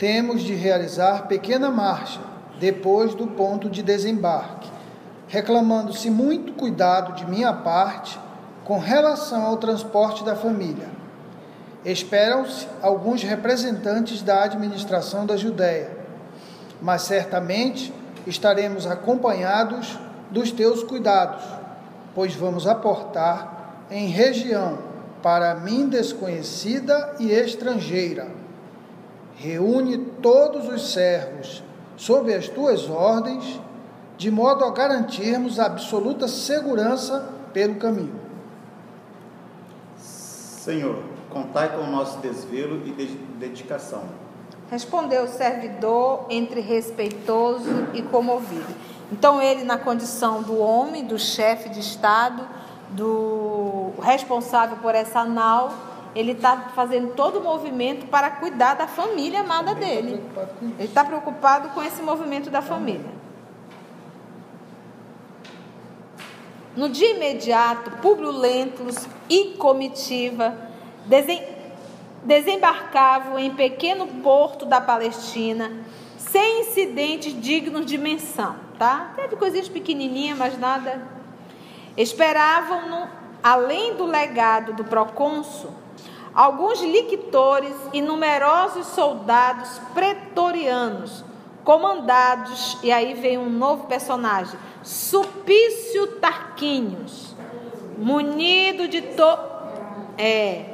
temos 0.00 0.42
de 0.42 0.54
realizar 0.54 1.28
pequena 1.28 1.70
marcha 1.70 2.18
depois 2.58 3.14
do 3.14 3.28
ponto 3.28 3.70
de 3.70 3.84
desembarque 3.84 4.80
reclamando-se 5.30 6.10
muito 6.10 6.52
cuidado 6.54 7.14
de 7.14 7.24
minha 7.24 7.52
parte 7.52 8.18
com 8.64 8.80
relação 8.80 9.44
ao 9.44 9.56
transporte 9.58 10.24
da 10.24 10.34
família. 10.34 10.88
Esperam-se 11.84 12.66
alguns 12.82 13.22
representantes 13.22 14.22
da 14.22 14.42
administração 14.42 15.24
da 15.24 15.36
Judéia, 15.36 15.92
mas 16.82 17.02
certamente 17.02 17.94
estaremos 18.26 18.88
acompanhados 18.88 19.96
dos 20.32 20.50
teus 20.50 20.82
cuidados, 20.82 21.44
pois 22.12 22.34
vamos 22.34 22.66
aportar 22.66 23.86
em 23.88 24.08
região 24.08 24.78
para 25.22 25.54
mim 25.54 25.88
desconhecida 25.88 27.14
e 27.20 27.30
estrangeira. 27.30 28.39
Reúne 29.40 29.96
todos 29.96 30.68
os 30.68 30.92
servos 30.92 31.62
sob 31.96 32.34
as 32.34 32.46
tuas 32.46 32.90
ordens 32.90 33.58
de 34.18 34.30
modo 34.30 34.66
a 34.66 34.70
garantirmos 34.70 35.58
a 35.58 35.64
absoluta 35.64 36.28
segurança 36.28 37.26
pelo 37.50 37.76
caminho. 37.76 38.20
Senhor, 39.96 41.02
contai 41.30 41.74
com 41.74 41.84
o 41.84 41.86
nosso 41.86 42.18
desvelo 42.18 42.86
e 42.86 42.90
dedicação. 43.38 44.02
Respondeu 44.70 45.24
o 45.24 45.28
servidor 45.28 46.26
entre 46.28 46.60
respeitoso 46.60 47.88
e 47.94 48.02
comovido. 48.02 48.74
Então 49.10 49.40
ele 49.40 49.64
na 49.64 49.78
condição 49.78 50.42
do 50.42 50.58
homem, 50.58 51.06
do 51.06 51.18
chefe 51.18 51.70
de 51.70 51.80
estado, 51.80 52.46
do 52.90 53.92
responsável 54.02 54.76
por 54.82 54.94
essa 54.94 55.24
nau, 55.24 55.72
ele 56.14 56.32
está 56.32 56.70
fazendo 56.74 57.14
todo 57.14 57.38
o 57.38 57.42
movimento 57.42 58.06
para 58.06 58.30
cuidar 58.30 58.74
da 58.74 58.86
família 58.86 59.40
amada 59.40 59.74
tá 59.74 59.80
dele. 59.80 60.22
Ele 60.60 60.88
está 60.88 61.04
preocupado 61.04 61.68
com 61.70 61.82
esse 61.82 62.02
movimento 62.02 62.50
da 62.50 62.60
família. 62.60 63.20
No 66.76 66.88
dia 66.88 67.14
imediato, 67.14 67.90
Públio 68.02 68.30
Lentulus 68.30 69.08
e 69.28 69.56
comitiva 69.56 70.56
desem 71.06 71.60
desembarcavam 72.22 73.38
em 73.38 73.54
pequeno 73.54 74.06
porto 74.06 74.66
da 74.66 74.80
Palestina, 74.80 75.72
sem 76.18 76.60
incidentes 76.60 77.38
dignos 77.40 77.86
de 77.86 77.96
menção, 77.96 78.56
tá? 78.78 79.12
Teve 79.16 79.36
coisinhas 79.36 79.68
pequenininhas, 79.68 80.36
mas 80.36 80.58
nada. 80.58 81.00
Esperavam-no, 81.96 83.08
além 83.42 83.94
do 83.94 84.04
legado 84.04 84.72
do 84.72 84.84
procônsul, 84.84 85.70
alguns 86.34 86.80
lictores 86.80 87.74
e 87.92 88.00
numerosos 88.00 88.86
soldados 88.88 89.80
pretorianos, 89.94 91.24
comandados, 91.64 92.78
e 92.82 92.90
aí 92.90 93.14
vem 93.14 93.38
um 93.38 93.50
novo 93.50 93.86
personagem, 93.86 94.58
Supício 94.82 96.06
Tarquinhos, 96.18 97.34
munido 97.98 98.88
de 98.88 99.02
to... 99.02 99.38
é, 100.16 100.66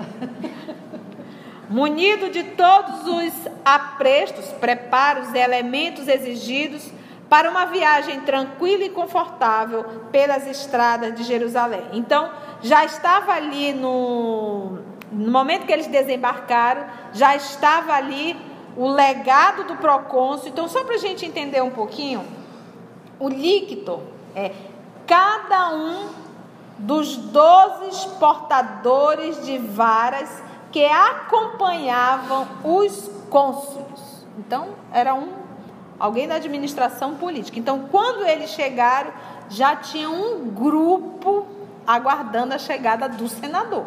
munido 1.69 2.31
de 2.31 2.45
todos 2.45 3.07
os 3.07 3.33
aprestos, 3.65 4.47
preparos 4.53 5.33
e 5.35 5.39
elementos 5.39 6.07
exigidos 6.07 6.89
para 7.29 7.51
uma 7.51 7.67
viagem 7.67 8.21
tranquila 8.21 8.85
e 8.85 8.91
confortável 8.91 9.85
pelas 10.13 10.47
estradas 10.47 11.15
de 11.15 11.25
Jerusalém. 11.25 11.83
Então, 11.93 12.31
já 12.63 12.85
estava 12.85 13.33
ali 13.33 13.73
no, 13.73 14.79
no 15.11 15.31
momento 15.31 15.67
que 15.67 15.73
eles 15.73 15.89
desembarcaram, 15.89 16.85
já 17.13 17.35
estava 17.35 17.93
ali 17.93 18.37
o 18.77 18.89
legado 18.89 19.65
do 19.65 19.77
procônsul. 19.77 20.49
Então, 20.49 20.69
só 20.69 20.85
para 20.85 20.95
a 20.95 20.99
gente 20.99 21.25
entender 21.27 21.63
um 21.63 21.71
pouquinho, 21.71 22.25
o 23.19 23.29
líquido 23.29 24.03
é 24.35 24.53
cada 25.07 25.71
um 25.71 26.09
dos 26.79 27.17
doze 27.17 28.09
portadores 28.19 29.45
de 29.45 29.57
varas 29.59 30.43
que 30.71 30.85
acompanhavam 30.85 32.47
os 32.63 33.11
cônsules. 33.31 34.27
Então, 34.39 34.69
era 34.93 35.15
um 35.15 35.46
alguém 35.99 36.29
da 36.29 36.37
administração 36.37 37.17
política. 37.17 37.59
Então, 37.59 37.89
quando 37.91 38.27
eles 38.27 38.51
chegaram, 38.51 39.13
já 39.49 39.77
tinha 39.77 40.11
um 40.11 40.49
grupo 40.51 41.47
aguardando 41.87 42.55
a 42.55 42.59
chegada 42.59 43.09
do 43.09 43.29
senador. 43.29 43.87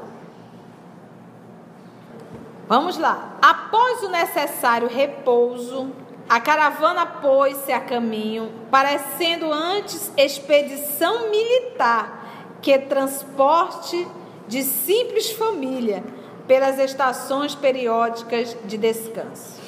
Vamos 2.68 2.98
lá. 2.98 3.38
Após 3.42 4.04
o 4.04 4.10
necessário 4.10 4.88
repouso, 4.88 5.92
a 6.30 6.40
caravana 6.40 7.06
pôs-se 7.06 7.72
a 7.72 7.80
caminho, 7.80 8.52
parecendo 8.70 9.52
antes 9.52 10.12
expedição 10.16 11.32
militar 11.32 12.20
que 12.62 12.78
transporte 12.78 14.08
de 14.48 14.64
simples 14.64 15.32
família 15.32 16.04
pelas 16.48 16.78
estações 16.78 17.56
periódicas 17.56 18.56
de 18.66 18.78
descanso. 18.78 19.59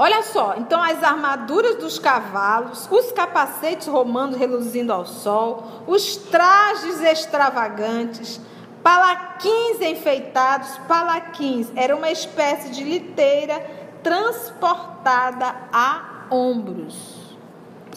Olha 0.00 0.22
só, 0.22 0.54
então 0.56 0.80
as 0.80 1.02
armaduras 1.02 1.74
dos 1.74 1.98
cavalos, 1.98 2.88
os 2.88 3.10
capacetes 3.10 3.88
romanos 3.88 4.36
reluzindo 4.36 4.92
ao 4.92 5.04
sol, 5.04 5.82
os 5.88 6.16
trajes 6.16 7.00
extravagantes, 7.00 8.40
palaquins 8.80 9.80
enfeitados, 9.80 10.78
palaquins, 10.86 11.72
era 11.74 11.96
uma 11.96 12.12
espécie 12.12 12.70
de 12.70 12.84
liteira 12.84 13.60
transportada 14.00 15.52
a 15.72 16.26
ombros. 16.30 17.36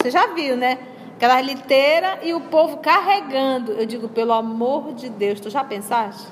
Você 0.00 0.10
já 0.10 0.26
viu, 0.34 0.56
né? 0.56 0.78
aquelas 1.22 1.46
liteiras 1.46 2.18
e 2.24 2.34
o 2.34 2.40
povo 2.40 2.78
carregando. 2.78 3.72
Eu 3.72 3.86
digo, 3.86 4.08
pelo 4.08 4.32
amor 4.32 4.92
de 4.92 5.08
Deus, 5.08 5.38
tu 5.38 5.48
já 5.48 5.62
pensaste? 5.62 6.26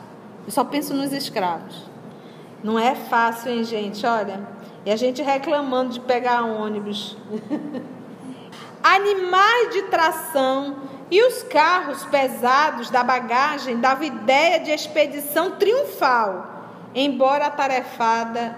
Eu 0.45 0.51
só 0.51 0.65
penso 0.65 0.93
nos 0.95 1.13
escravos. 1.13 1.89
Não 2.63 2.77
é 2.77 2.97
fácil, 2.97 3.53
hein, 3.53 3.63
gente? 3.63 4.05
Olha, 4.05 4.41
e 4.85 4.91
a 4.91 4.97
gente 4.97 5.23
reclamando 5.23 5.93
de 5.93 6.01
pegar 6.01 6.45
ônibus. 6.45 7.17
Animais 8.83 9.75
de 9.75 9.83
tração 9.83 10.77
e 11.11 11.23
os 11.23 11.43
carros 11.43 12.05
pesados 12.07 12.89
da 12.89 13.05
bagagem 13.05 13.79
davam 13.79 14.05
ideia 14.05 14.61
de 14.61 14.71
expedição 14.71 15.53
triunfal, 15.53 16.65
embora 16.95 17.47
atarefada 17.47 18.57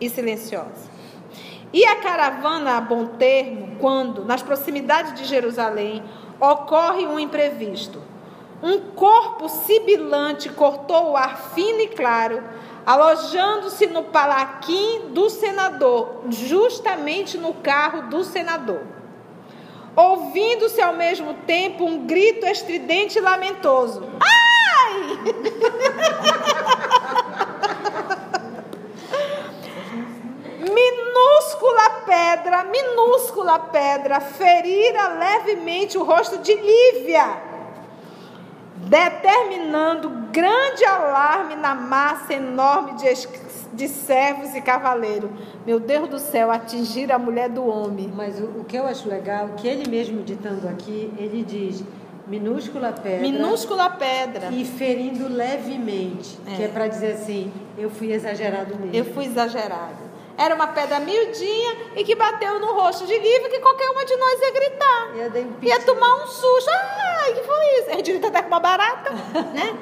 e 0.00 0.08
silenciosa. 0.08 0.90
E 1.72 1.84
a 1.84 1.96
caravana 1.96 2.76
a 2.76 2.80
bom 2.80 3.06
termo 3.06 3.76
quando, 3.78 4.24
nas 4.24 4.42
proximidades 4.42 5.14
de 5.14 5.24
Jerusalém, 5.24 6.02
ocorre 6.40 7.06
um 7.06 7.18
imprevisto. 7.18 8.02
Um 8.62 8.80
corpo 8.90 9.48
sibilante 9.48 10.48
cortou 10.48 11.12
o 11.12 11.16
ar 11.16 11.52
fino 11.54 11.80
e 11.80 11.88
claro, 11.88 12.42
alojando-se 12.84 13.86
no 13.86 14.04
palaquim 14.04 15.10
do 15.10 15.28
senador, 15.30 16.24
justamente 16.28 17.36
no 17.38 17.54
carro 17.54 18.08
do 18.08 18.24
senador 18.24 18.82
ouvindo-se 19.96 20.80
ao 20.80 20.94
mesmo 20.94 21.34
tempo 21.46 21.84
um 21.84 22.06
grito 22.06 22.46
estridente 22.46 23.18
e 23.18 23.20
lamentoso. 23.20 24.02
Ai! 24.20 25.18
minúscula 30.60 31.90
pedra, 32.06 32.64
minúscula 32.64 33.58
pedra, 33.58 34.20
ferira 34.20 35.08
levemente 35.08 35.98
o 35.98 36.04
rosto 36.04 36.38
de 36.38 36.54
Lívia, 36.54 37.42
determinando 38.88 40.10
grande 40.32 40.84
alarme 40.84 41.56
na 41.56 41.74
massa 41.74 42.34
enorme 42.34 42.94
de 42.94 43.06
de 43.72 43.88
servos 43.88 44.54
e 44.54 44.60
cavaleiros. 44.60 45.30
Meu 45.66 45.78
Deus 45.78 46.08
do 46.08 46.18
céu, 46.18 46.50
atingir 46.50 47.12
a 47.12 47.18
mulher 47.18 47.48
do 47.48 47.64
homem. 47.66 48.12
Mas 48.14 48.40
o, 48.40 48.44
o 48.44 48.64
que 48.64 48.76
eu 48.76 48.86
acho 48.86 49.08
legal, 49.08 49.50
que 49.56 49.66
ele 49.66 49.88
mesmo 49.88 50.22
ditando 50.22 50.68
aqui, 50.68 51.12
ele 51.16 51.44
diz 51.44 51.84
minúscula 52.26 52.92
pedra. 52.92 53.20
Minúscula 53.20 53.90
pedra. 53.90 54.50
E 54.50 54.64
ferindo 54.64 55.28
levemente. 55.28 56.38
É. 56.46 56.56
Que 56.56 56.62
é 56.64 56.68
para 56.68 56.88
dizer 56.88 57.12
assim, 57.12 57.52
eu 57.78 57.90
fui 57.90 58.12
exagerado 58.12 58.76
mesmo. 58.76 58.94
Eu 58.94 59.04
fui 59.04 59.24
exagerado. 59.24 60.09
Era 60.40 60.54
uma 60.54 60.68
pedra 60.68 60.98
miudinha 61.00 61.76
e 61.94 62.02
que 62.02 62.14
bateu 62.14 62.58
no 62.58 62.72
rosto 62.72 63.06
de 63.06 63.12
Lívia 63.12 63.50
que 63.50 63.58
qualquer 63.60 63.90
uma 63.90 64.06
de 64.06 64.16
nós 64.16 64.40
ia 64.40 64.52
gritar. 64.52 65.10
Ia, 65.14 65.68
ia 65.68 65.80
tomar 65.82 66.24
um 66.24 66.26
susto. 66.26 66.70
Ai, 66.70 67.34
que 67.34 67.42
foi 67.42 67.78
isso? 67.78 67.90
A 67.90 67.92
gente 67.96 68.12
grita 68.12 68.28
até 68.28 68.40
com 68.40 68.48
uma 68.48 68.58
barata, 68.58 69.10
né? 69.52 69.76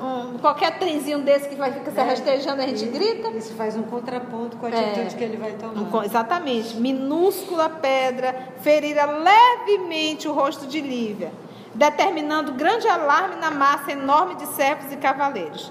Um, 0.00 0.38
qualquer 0.38 0.76
trenzinho 0.76 1.20
desse 1.20 1.48
que 1.48 1.54
vai 1.54 1.70
ficar 1.70 1.92
se 1.92 2.00
é. 2.00 2.02
rastejando, 2.02 2.62
a 2.62 2.66
gente 2.66 2.84
grita. 2.86 3.28
Isso 3.28 3.54
faz 3.54 3.76
um 3.76 3.84
contraponto 3.84 4.56
com 4.56 4.66
a 4.66 4.70
atitude 4.70 5.14
é. 5.14 5.16
que 5.16 5.22
ele 5.22 5.36
vai 5.36 5.52
tomar. 5.52 6.04
Exatamente. 6.04 6.76
Minúscula 6.78 7.70
pedra 7.70 8.48
ferira 8.60 9.04
levemente 9.06 10.26
o 10.26 10.32
rosto 10.32 10.66
de 10.66 10.80
Lívia, 10.80 11.30
determinando 11.72 12.54
grande 12.54 12.88
alarme 12.88 13.36
na 13.36 13.52
massa 13.52 13.92
enorme 13.92 14.34
de 14.34 14.46
servos 14.46 14.92
e 14.92 14.96
cavaleiros. 14.96 15.70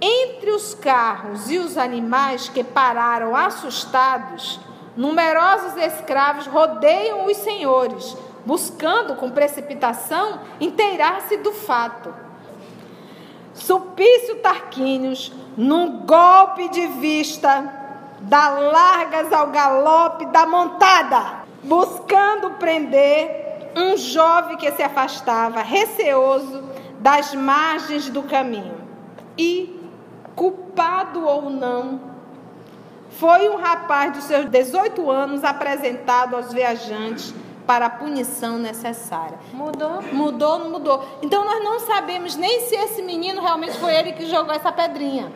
Entre 0.00 0.50
os 0.50 0.74
carros 0.74 1.50
e 1.50 1.58
os 1.58 1.76
animais 1.76 2.48
que 2.48 2.64
pararam 2.64 3.36
assustados, 3.36 4.58
numerosos 4.96 5.76
escravos 5.76 6.46
rodeiam 6.46 7.26
os 7.26 7.36
senhores, 7.36 8.16
buscando 8.46 9.14
com 9.16 9.30
precipitação 9.30 10.40
inteirar-se 10.58 11.36
do 11.36 11.52
fato. 11.52 12.14
Supício 13.52 14.36
Tarquínios, 14.36 15.32
num 15.54 16.06
golpe 16.06 16.70
de 16.70 16.86
vista, 16.86 17.70
dá 18.20 18.48
largas 18.48 19.30
ao 19.32 19.48
galope 19.48 20.24
da 20.26 20.46
montada, 20.46 21.42
buscando 21.62 22.52
prender 22.52 23.70
um 23.76 23.98
jovem 23.98 24.56
que 24.56 24.72
se 24.72 24.82
afastava, 24.82 25.60
receoso 25.60 26.64
das 26.98 27.34
margens 27.34 28.08
do 28.08 28.22
caminho. 28.22 28.80
E 29.36 29.79
culpado 30.34 31.26
ou 31.26 31.50
não, 31.50 32.00
foi 33.10 33.48
um 33.48 33.56
rapaz 33.56 34.12
dos 34.12 34.24
seus 34.24 34.46
18 34.46 35.10
anos 35.10 35.44
apresentado 35.44 36.36
aos 36.36 36.52
viajantes 36.52 37.34
para 37.66 37.86
a 37.86 37.90
punição 37.90 38.58
necessária. 38.58 39.38
Mudou? 39.52 40.02
Mudou, 40.12 40.58
não 40.58 40.70
mudou. 40.70 41.04
Então 41.22 41.44
nós 41.44 41.62
não 41.62 41.80
sabemos 41.80 42.36
nem 42.36 42.62
se 42.62 42.74
esse 42.74 43.02
menino 43.02 43.40
realmente 43.40 43.78
foi 43.78 43.94
ele 43.94 44.12
que 44.12 44.26
jogou 44.26 44.54
essa 44.54 44.72
pedrinha. 44.72 45.30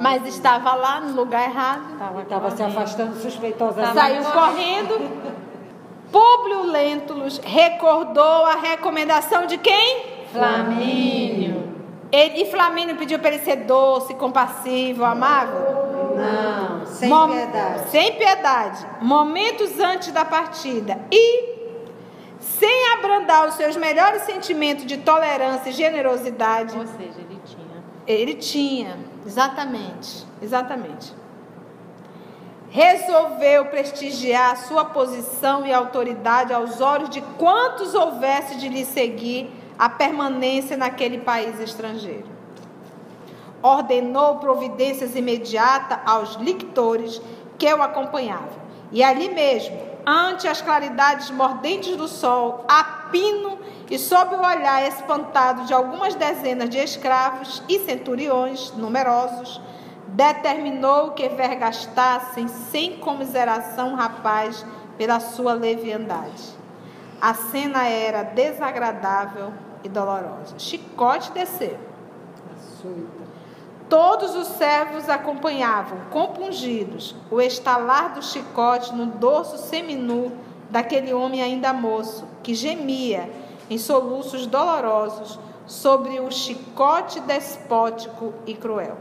Mas 0.00 0.26
estava 0.26 0.74
lá 0.74 1.00
no 1.00 1.14
lugar 1.14 1.42
errado. 1.48 1.82
Estava 2.22 2.50
se 2.50 2.62
afastando 2.62 3.16
suspeitosamente. 3.16 3.94
Saiu 3.94 4.24
correndo. 4.24 5.32
Públio 6.10 6.64
Lentulus 6.64 7.38
recordou 7.38 8.46
a 8.46 8.56
recomendação 8.56 9.46
de 9.46 9.56
quem? 9.58 10.26
Flamínio. 10.32 11.71
Ele, 12.12 12.42
e 12.42 12.50
Flamínio 12.50 12.96
pediu 12.96 13.18
para 13.18 13.30
ele 13.30 13.42
ser 13.42 13.56
doce, 13.64 14.12
compassivo, 14.14 15.02
amável? 15.02 15.82
Não, 16.14 16.84
sem 16.84 17.08
Mom 17.08 17.30
piedade. 17.30 17.90
Sem 17.90 18.12
piedade. 18.16 18.86
Momentos 19.00 19.80
antes 19.80 20.12
da 20.12 20.22
partida. 20.22 21.00
E, 21.10 21.52
sem 22.38 22.92
abrandar 22.92 23.48
os 23.48 23.54
seus 23.54 23.78
melhores 23.78 24.22
sentimentos 24.22 24.84
de 24.84 24.98
tolerância 24.98 25.70
e 25.70 25.72
generosidade. 25.72 26.76
Ou 26.76 26.86
seja, 26.86 27.18
ele 27.18 27.40
tinha. 27.46 27.82
Ele 28.06 28.34
tinha, 28.34 28.98
exatamente. 29.24 30.26
Exatamente. 30.42 31.14
Resolveu 32.68 33.66
prestigiar 33.66 34.56
sua 34.58 34.84
posição 34.84 35.66
e 35.66 35.72
autoridade 35.72 36.52
aos 36.52 36.80
olhos 36.82 37.08
de 37.08 37.22
quantos 37.38 37.94
houvesse 37.94 38.56
de 38.56 38.68
lhe 38.68 38.84
seguir 38.84 39.61
a 39.78 39.88
permanência 39.88 40.76
naquele 40.76 41.18
país 41.18 41.58
estrangeiro. 41.60 42.26
Ordenou 43.62 44.36
providências 44.36 45.14
imediatas 45.14 45.98
aos 46.04 46.34
lictores 46.36 47.20
que 47.58 47.72
o 47.72 47.82
acompanhavam. 47.82 48.62
E 48.90 49.02
ali 49.02 49.28
mesmo, 49.28 49.78
ante 50.04 50.48
as 50.48 50.60
claridades 50.60 51.30
mordentes 51.30 51.96
do 51.96 52.08
sol, 52.08 52.64
a 52.68 52.82
pino 53.10 53.58
e 53.90 53.98
sob 53.98 54.34
o 54.34 54.40
olhar 54.40 54.86
espantado 54.86 55.64
de 55.64 55.72
algumas 55.72 56.14
dezenas 56.14 56.68
de 56.68 56.78
escravos 56.78 57.62
e 57.68 57.78
centuriões 57.80 58.72
numerosos, 58.72 59.60
determinou 60.08 61.12
que 61.12 61.28
vergastassem 61.28 62.48
sem 62.48 62.98
comiseração 62.98 63.92
o 63.92 63.96
rapaz 63.96 64.64
pela 64.98 65.20
sua 65.20 65.54
leviandade. 65.54 66.61
A 67.22 67.34
cena 67.34 67.86
era 67.86 68.24
desagradável 68.24 69.52
e 69.84 69.88
dolorosa. 69.88 70.58
Chicote 70.58 71.30
desceu. 71.30 71.78
Todos 73.88 74.34
os 74.34 74.48
servos 74.48 75.08
acompanhavam, 75.08 75.98
compungidos, 76.10 77.14
o 77.30 77.40
estalar 77.40 78.14
do 78.14 78.24
chicote 78.24 78.92
no 78.92 79.06
dorso 79.06 79.56
seminu 79.56 80.32
daquele 80.68 81.14
homem 81.14 81.40
ainda 81.40 81.72
moço, 81.72 82.26
que 82.42 82.56
gemia 82.56 83.30
em 83.70 83.78
soluços 83.78 84.44
dolorosos 84.44 85.38
sobre 85.64 86.18
o 86.18 86.28
chicote 86.28 87.20
despótico 87.20 88.34
e 88.44 88.52
cruel. 88.52 88.96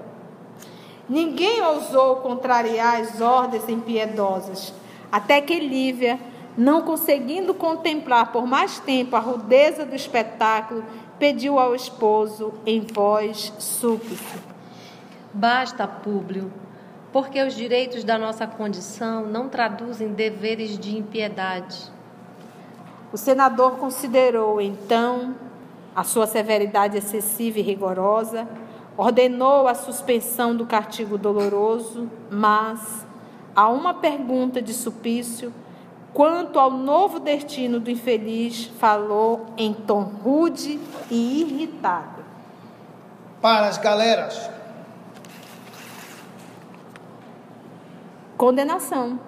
Ninguém 1.10 1.60
ousou 1.64 2.18
contrariar 2.18 3.02
as 3.02 3.20
ordens 3.20 3.68
impiedosas, 3.68 4.72
até 5.12 5.42
que 5.42 5.60
Lívia 5.60 6.20
não 6.58 6.82
conseguindo 6.82 7.54
contemplar 7.54 8.32
por 8.32 8.46
mais 8.46 8.80
tempo 8.80 9.16
a 9.16 9.20
rudeza 9.20 9.86
do 9.86 9.96
espetáculo, 9.96 10.84
pediu 11.18 11.60
ao 11.60 11.74
esposo 11.76 12.54
em 12.66 12.82
voz 12.82 13.54
súplice: 13.58 14.40
Basta, 15.34 15.88
Públio, 15.88 16.52
porque 17.12 17.42
os 17.42 17.54
direitos 17.54 18.04
da 18.04 18.18
nossa 18.18 18.46
condição 18.48 19.26
não 19.26 19.48
traduzem 19.48 20.10
deveres 20.10 20.78
de 20.78 20.98
impiedade. 20.98 21.92
O 23.14 23.18
senador 23.18 23.74
considerou 23.74 24.62
então 24.62 25.36
a 25.96 26.04
sua 26.04 26.26
severidade 26.26 26.98
excessiva 26.98 27.60
e 27.60 27.62
rigorosa, 27.62 28.48
ordenou 28.96 29.68
a 29.68 29.74
suspensão 29.74 30.56
do 30.56 30.66
castigo 30.66 31.18
doloroso, 31.18 32.10
mas, 32.30 33.06
a 33.56 33.68
uma 33.68 33.94
pergunta 33.94 34.62
de 34.62 34.74
Supício, 34.74 35.54
quanto 36.14 36.60
ao 36.60 36.72
novo 36.72 37.20
destino 37.20 37.80
do 37.80 37.90
infeliz, 37.90 38.66
falou 38.80 39.48
em 39.58 39.74
tom 39.74 40.02
rude 40.02 40.80
e 41.10 41.42
irritado. 41.42 42.24
Para 43.42 43.68
as 43.68 43.78
galeras. 43.78 44.50
Condenação. 48.38 49.20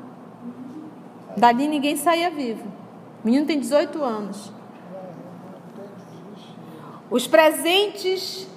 Dali 1.37 1.67
ninguém 1.67 1.95
saía 1.95 2.29
vivo. 2.29 2.67
O 3.23 3.25
menino 3.25 3.45
tem 3.45 3.59
18 3.59 4.03
anos. 4.03 4.51
Os 7.09 7.27
presentes 7.27 8.47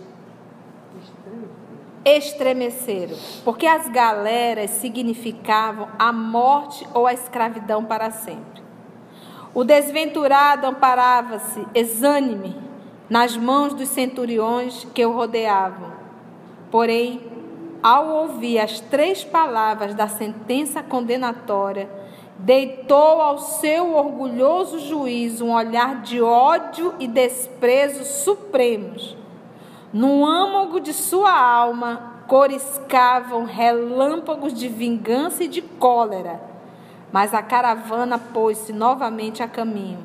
estremeceram, 2.06 3.16
porque 3.44 3.66
as 3.66 3.88
galeras 3.88 4.70
significavam 4.70 5.88
a 5.98 6.12
morte 6.12 6.86
ou 6.94 7.04
a 7.04 7.12
escravidão 7.12 7.84
para 7.84 8.12
sempre. 8.12 8.62
O 9.52 9.64
desventurado 9.64 10.68
amparava-se 10.68 11.66
exânime 11.74 12.56
nas 13.10 13.36
mãos 13.36 13.74
dos 13.74 13.88
centuriões 13.88 14.86
que 14.94 15.04
o 15.04 15.10
rodeavam. 15.12 15.92
Porém, 16.70 17.20
ao 17.82 18.08
ouvir 18.08 18.60
as 18.60 18.80
três 18.80 19.24
palavras 19.24 19.94
da 19.94 20.06
sentença 20.08 20.82
condenatória, 20.82 21.88
deitou 22.38 23.20
ao 23.20 23.38
seu 23.38 23.94
orgulhoso 23.94 24.78
juízo 24.80 25.46
um 25.46 25.52
olhar 25.52 26.02
de 26.02 26.20
ódio 26.20 26.94
e 27.00 27.08
desprezo 27.08 28.04
supremos. 28.04 29.16
No 29.96 30.26
âmago 30.26 30.78
de 30.78 30.92
sua 30.92 31.32
alma 31.32 32.20
coriscavam 32.28 33.46
relâmpagos 33.46 34.52
de 34.52 34.68
vingança 34.68 35.44
e 35.44 35.48
de 35.48 35.62
cólera. 35.62 36.38
Mas 37.10 37.32
a 37.32 37.42
caravana 37.42 38.18
pôs-se 38.18 38.74
novamente 38.74 39.42
a 39.42 39.48
caminho, 39.48 40.00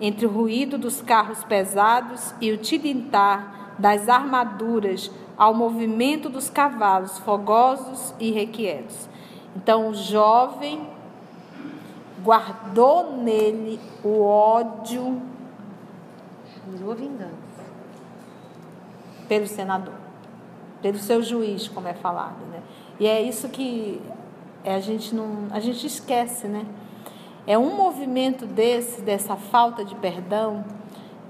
entre 0.00 0.24
o 0.24 0.30
ruído 0.30 0.78
dos 0.78 1.02
carros 1.02 1.44
pesados 1.44 2.34
e 2.40 2.52
o 2.52 2.56
tilintar 2.56 3.74
das 3.78 4.08
armaduras 4.08 5.10
ao 5.36 5.52
movimento 5.52 6.30
dos 6.30 6.48
cavalos 6.48 7.18
fogosos 7.18 8.14
e 8.18 8.30
requietos. 8.30 9.10
Então 9.54 9.90
o 9.90 9.94
jovem 9.94 10.88
guardou 12.22 13.18
nele 13.18 13.78
o 14.02 14.22
ódio. 14.22 15.20
Vingança. 16.96 17.43
Pelo 19.28 19.46
senador, 19.46 19.94
pelo 20.82 20.98
seu 20.98 21.22
juiz, 21.22 21.68
como 21.68 21.88
é 21.88 21.94
falado, 21.94 22.44
né? 22.50 22.62
E 23.00 23.06
é 23.06 23.22
isso 23.22 23.48
que 23.48 24.00
a 24.64 24.78
gente 24.80 25.14
não, 25.14 25.48
a 25.50 25.60
gente 25.60 25.86
esquece, 25.86 26.46
né? 26.46 26.64
É 27.46 27.58
um 27.58 27.76
movimento 27.76 28.46
desse, 28.46 29.02
dessa 29.02 29.36
falta 29.36 29.84
de 29.84 29.94
perdão, 29.96 30.64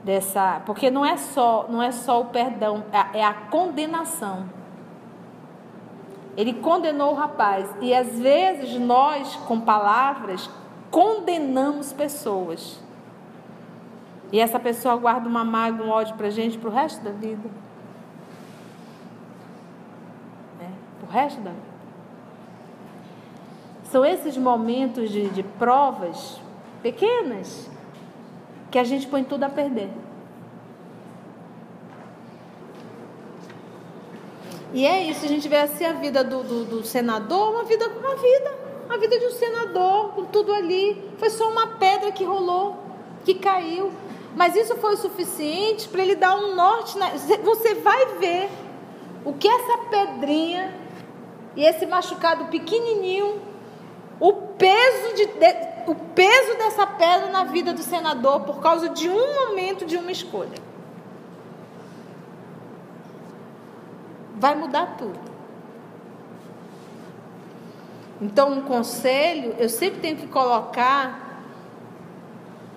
dessa, 0.04 0.62
porque 0.66 0.90
não 0.90 1.04
é 1.04 1.16
só, 1.16 1.66
não 1.68 1.82
é 1.82 1.90
só 1.90 2.20
o 2.20 2.26
perdão, 2.26 2.84
é, 2.92 3.20
é 3.20 3.24
a 3.24 3.34
condenação. 3.34 4.44
Ele 6.36 6.52
condenou 6.54 7.12
o 7.12 7.14
rapaz 7.14 7.68
e 7.80 7.94
às 7.94 8.18
vezes 8.18 8.78
nós 8.80 9.36
com 9.36 9.60
palavras 9.60 10.50
condenamos 10.90 11.92
pessoas. 11.92 12.80
E 14.32 14.40
essa 14.40 14.58
pessoa 14.58 14.96
guarda 14.96 15.28
uma 15.28 15.44
mágoa, 15.44 15.86
um 15.86 15.90
ódio 15.90 16.16
para 16.16 16.26
a 16.26 16.30
gente 16.30 16.58
para 16.58 16.68
o 16.68 16.72
resto 16.72 17.02
da 17.04 17.12
vida. 17.12 17.48
É, 20.60 20.68
para 20.98 21.03
o 21.03 21.03
resto 21.14 21.40
da 21.40 21.50
vida. 21.50 21.74
São 23.90 24.04
esses 24.04 24.36
momentos 24.36 25.10
de, 25.10 25.28
de 25.30 25.42
provas 25.42 26.40
pequenas 26.82 27.70
que 28.70 28.78
a 28.78 28.84
gente 28.84 29.06
põe 29.06 29.22
tudo 29.22 29.44
a 29.44 29.48
perder. 29.48 29.90
E 34.72 34.84
é 34.84 35.04
isso, 35.04 35.24
a 35.24 35.28
gente 35.28 35.48
vê 35.48 35.58
assim 35.58 35.84
a 35.84 35.92
vida 35.92 36.24
do, 36.24 36.42
do, 36.42 36.64
do 36.64 36.84
senador, 36.84 37.52
uma 37.52 37.64
vida 37.64 37.88
com 37.88 38.00
uma 38.00 38.16
vida 38.16 38.64
a 38.88 38.96
vida 38.96 39.18
de 39.18 39.26
um 39.26 39.30
senador, 39.30 40.10
com 40.10 40.24
tudo 40.26 40.52
ali. 40.52 41.10
Foi 41.18 41.30
só 41.30 41.50
uma 41.50 41.66
pedra 41.66 42.12
que 42.12 42.24
rolou, 42.24 42.76
que 43.24 43.34
caiu. 43.34 43.90
Mas 44.36 44.54
isso 44.56 44.76
foi 44.76 44.94
o 44.94 44.96
suficiente 44.96 45.88
para 45.88 46.02
ele 46.02 46.14
dar 46.14 46.36
um 46.36 46.54
norte. 46.54 46.98
Na... 46.98 47.10
Você 47.10 47.74
vai 47.74 48.06
ver 48.16 48.48
o 49.24 49.32
que 49.32 49.48
essa 49.48 49.78
pedrinha 49.90 50.83
e 51.56 51.64
esse 51.64 51.86
machucado 51.86 52.46
pequenininho, 52.46 53.40
o 54.18 54.32
peso, 54.32 55.14
de, 55.14 55.26
de, 55.26 55.56
o 55.86 55.94
peso 55.94 56.56
dessa 56.56 56.86
pedra 56.86 57.30
na 57.30 57.44
vida 57.44 57.72
do 57.72 57.82
senador 57.82 58.40
por 58.40 58.60
causa 58.60 58.88
de 58.88 59.08
um 59.08 59.48
momento, 59.48 59.84
de 59.84 59.96
uma 59.96 60.10
escolha. 60.10 60.58
Vai 64.36 64.54
mudar 64.54 64.96
tudo. 64.98 65.34
Então, 68.20 68.52
um 68.52 68.62
conselho, 68.62 69.54
eu 69.58 69.68
sempre 69.68 70.00
tenho 70.00 70.16
que 70.16 70.26
colocar. 70.26 71.22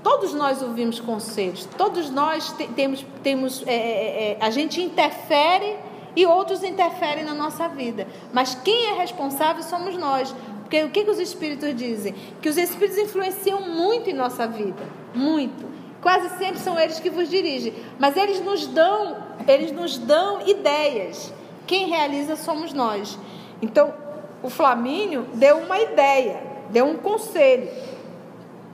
Todos 0.03 0.33
nós 0.33 0.61
ouvimos 0.61 0.99
conselhos, 0.99 1.65
todos 1.77 2.09
nós 2.09 2.51
te, 2.53 2.67
temos, 2.69 3.05
temos 3.21 3.63
é, 3.67 3.73
é, 3.73 4.31
é, 4.31 4.37
a 4.39 4.49
gente 4.49 4.81
interfere 4.81 5.75
e 6.17 6.25
outros 6.25 6.63
interferem 6.63 7.23
na 7.23 7.35
nossa 7.35 7.67
vida. 7.67 8.07
Mas 8.33 8.55
quem 8.55 8.87
é 8.87 8.93
responsável 8.93 9.61
somos 9.61 9.95
nós. 9.95 10.33
Porque 10.63 10.83
o 10.83 10.89
que, 10.89 11.03
que 11.03 11.11
os 11.11 11.19
espíritos 11.19 11.75
dizem? 11.75 12.15
Que 12.41 12.49
os 12.49 12.57
espíritos 12.57 12.97
influenciam 12.97 13.61
muito 13.61 14.09
em 14.09 14.13
nossa 14.13 14.47
vida, 14.47 14.83
muito. 15.13 15.63
Quase 16.01 16.35
sempre 16.39 16.59
são 16.59 16.77
eles 16.77 16.99
que 16.99 17.11
vos 17.11 17.29
dirigem, 17.29 17.71
mas 17.99 18.17
eles 18.17 18.41
nos 18.41 18.65
dão, 18.65 19.17
eles 19.47 19.71
nos 19.71 19.99
dão 19.99 20.41
ideias. 20.47 21.31
Quem 21.67 21.87
realiza 21.87 22.35
somos 22.35 22.73
nós. 22.73 23.17
Então, 23.61 23.93
o 24.41 24.49
Flamínio 24.49 25.27
deu 25.35 25.59
uma 25.59 25.79
ideia, 25.79 26.41
deu 26.71 26.85
um 26.85 26.97
conselho. 26.97 27.69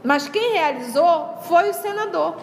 Mas 0.01 0.29
quem 0.29 0.53
realizou 0.53 1.39
foi 1.41 1.69
o 1.69 1.73
senador. 1.73 2.37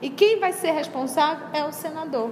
E 0.00 0.08
quem 0.08 0.38
vai 0.38 0.52
ser 0.52 0.70
responsável 0.70 1.48
é 1.52 1.64
o 1.64 1.72
senador. 1.72 2.30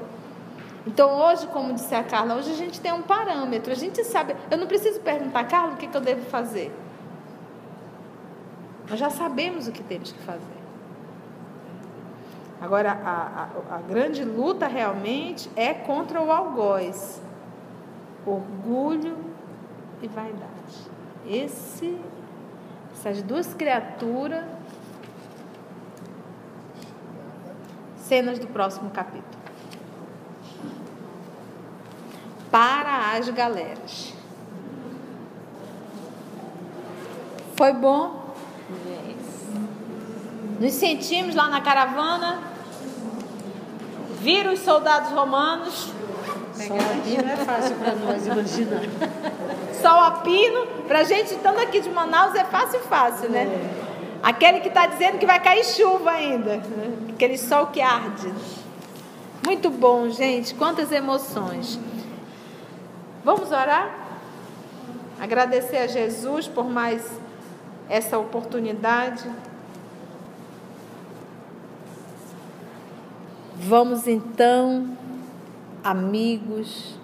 Então, 0.86 1.18
hoje, 1.18 1.46
como 1.46 1.72
disse 1.72 1.94
a 1.94 2.04
Carla, 2.04 2.34
hoje 2.34 2.50
a 2.50 2.56
gente 2.56 2.80
tem 2.80 2.92
um 2.92 3.02
parâmetro. 3.02 3.72
A 3.72 3.76
gente 3.76 4.04
sabe. 4.04 4.36
Eu 4.50 4.58
não 4.58 4.66
preciso 4.66 5.00
perguntar, 5.00 5.44
Carla, 5.44 5.74
o 5.74 5.76
que, 5.76 5.86
que 5.86 5.96
eu 5.96 6.00
devo 6.00 6.24
fazer. 6.26 6.74
Nós 8.88 8.98
já 8.98 9.08
sabemos 9.08 9.66
o 9.66 9.72
que 9.72 9.82
temos 9.82 10.12
que 10.12 10.18
fazer. 10.22 10.64
Agora, 12.60 12.92
a, 12.92 13.72
a, 13.72 13.76
a 13.76 13.78
grande 13.80 14.24
luta 14.24 14.66
realmente 14.66 15.50
é 15.56 15.72
contra 15.72 16.20
o 16.20 16.30
algoz. 16.30 17.20
Orgulho 18.26 19.16
e 20.02 20.08
vaidade. 20.08 20.44
Esse, 21.26 21.98
essas 22.92 23.22
duas 23.22 23.54
criaturas, 23.54 24.44
cenas 27.96 28.38
do 28.38 28.46
próximo 28.46 28.90
capítulo. 28.90 29.33
Para 32.54 33.16
as 33.16 33.28
galeras. 33.30 34.12
Foi 37.56 37.72
bom? 37.72 38.32
Nos 40.60 40.72
sentimos 40.74 41.34
lá 41.34 41.48
na 41.48 41.60
caravana, 41.60 42.38
viram 44.20 44.52
os 44.52 44.60
soldados 44.60 45.10
romanos. 45.10 45.90
Só 46.54 46.74
aqui 46.74 47.20
não 47.20 47.28
é 47.28 47.36
fácil 47.38 47.74
para 47.74 47.96
nós 47.96 48.24
imaginar. 48.24 48.82
sol 49.82 49.98
a 49.98 50.10
pino. 50.12 50.64
Para 50.86 51.00
a 51.00 51.02
gente 51.02 51.34
estando 51.34 51.58
aqui 51.58 51.80
de 51.80 51.90
Manaus 51.90 52.36
é 52.36 52.44
fácil, 52.44 52.78
fácil, 52.82 53.30
né? 53.30 53.48
Aquele 54.22 54.60
que 54.60 54.68
está 54.68 54.86
dizendo 54.86 55.18
que 55.18 55.26
vai 55.26 55.40
cair 55.42 55.64
chuva 55.64 56.12
ainda. 56.12 56.62
Aquele 57.08 57.36
sol 57.36 57.66
que 57.66 57.80
arde. 57.80 58.32
Muito 59.44 59.70
bom, 59.70 60.08
gente. 60.08 60.54
Quantas 60.54 60.92
emoções. 60.92 61.80
Vamos 63.24 63.50
orar? 63.50 63.90
Agradecer 65.18 65.78
a 65.78 65.86
Jesus 65.86 66.46
por 66.46 66.68
mais 66.68 67.10
essa 67.88 68.18
oportunidade. 68.18 69.24
Vamos 73.56 74.06
então, 74.06 74.94
amigos, 75.82 76.98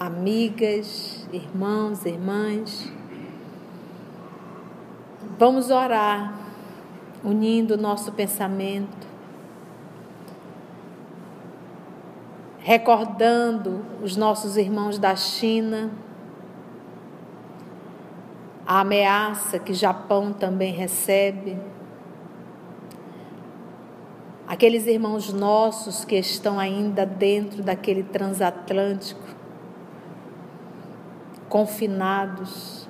amigas, 0.00 1.28
irmãos, 1.30 2.06
irmãs. 2.06 2.90
Vamos 5.38 5.70
orar, 5.70 6.32
unindo 7.22 7.74
o 7.74 7.76
nosso 7.76 8.12
pensamento, 8.12 9.06
recordando 12.66 13.86
os 14.02 14.16
nossos 14.16 14.56
irmãos 14.56 14.98
da 14.98 15.14
China, 15.14 15.88
a 18.66 18.80
ameaça 18.80 19.56
que 19.56 19.72
Japão 19.72 20.32
também 20.32 20.72
recebe, 20.72 21.56
aqueles 24.48 24.84
irmãos 24.88 25.32
nossos 25.32 26.04
que 26.04 26.16
estão 26.16 26.58
ainda 26.58 27.06
dentro 27.06 27.62
daquele 27.62 28.02
transatlântico, 28.02 29.22
confinados. 31.48 32.88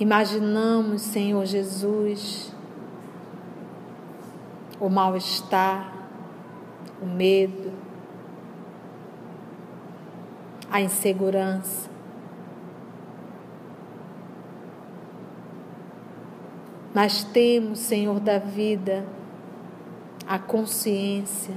Imaginamos, 0.00 1.02
Senhor 1.02 1.46
Jesus, 1.46 2.52
o 4.80 4.88
mal-estar, 4.88 5.95
o 7.00 7.06
medo, 7.06 7.72
a 10.70 10.80
insegurança. 10.80 11.90
Mas 16.94 17.24
temos, 17.24 17.78
Senhor 17.78 18.20
da 18.20 18.38
vida, 18.38 19.04
a 20.26 20.38
consciência 20.38 21.54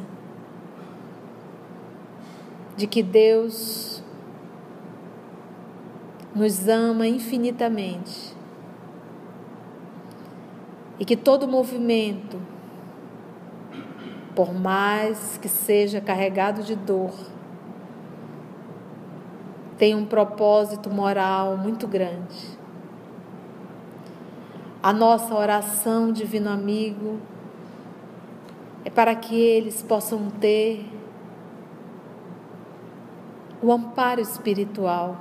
de 2.76 2.86
que 2.88 3.02
Deus 3.02 4.04
nos 6.36 6.68
ama 6.68 7.08
infinitamente 7.08 8.34
e 11.00 11.06
que 11.06 11.16
todo 11.16 11.48
movimento, 11.48 12.40
por 14.40 14.54
mais 14.54 15.38
que 15.38 15.50
seja 15.50 16.00
carregado 16.00 16.64
de 16.64 16.74
dor, 16.74 17.12
tem 19.78 19.94
um 19.94 20.06
propósito 20.06 20.90
moral 20.90 21.58
muito 21.58 21.86
grande. 21.86 22.58
A 24.82 24.94
nossa 24.94 25.36
oração, 25.36 26.10
Divino 26.14 26.50
Amigo, 26.50 27.20
é 28.86 28.90
para 28.90 29.14
que 29.14 29.36
eles 29.38 29.82
possam 29.82 30.30
ter 30.30 30.86
o 33.62 33.74
amparo 33.74 34.22
espiritual, 34.22 35.18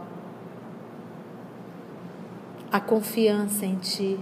a 2.70 2.78
confiança 2.78 3.66
em 3.66 3.74
Ti, 3.74 4.20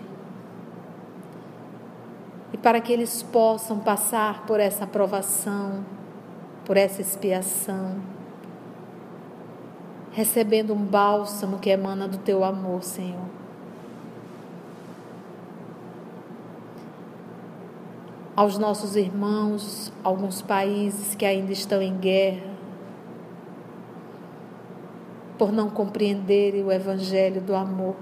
para 2.67 2.81
que 2.81 2.93
eles 2.93 3.23
possam 3.23 3.79
passar 3.79 4.45
por 4.45 4.59
essa 4.59 4.83
aprovação, 4.83 5.85
por 6.65 6.77
essa 6.77 7.01
expiação, 7.01 7.95
recebendo 10.11 10.75
um 10.75 10.85
bálsamo 10.85 11.61
que 11.61 11.71
emana 11.71 12.09
do 12.09 12.19
Teu 12.19 12.43
amor, 12.43 12.83
Senhor. 12.83 13.37
aos 18.35 18.59
nossos 18.59 18.97
irmãos, 18.97 19.93
alguns 20.03 20.43
países 20.43 21.15
que 21.15 21.25
ainda 21.25 21.53
estão 21.53 21.81
em 21.81 21.97
guerra, 21.97 22.51
por 25.39 25.53
não 25.53 25.71
compreenderem 25.71 26.65
o 26.65 26.73
Evangelho 26.73 27.41
do 27.41 27.55
amor. 27.55 27.95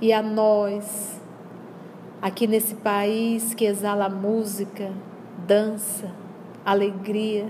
E 0.00 0.12
a 0.12 0.22
nós, 0.22 1.16
aqui 2.26 2.48
nesse 2.48 2.74
país 2.74 3.54
que 3.54 3.64
exala 3.64 4.08
música, 4.08 4.92
dança, 5.46 6.10
alegria, 6.64 7.48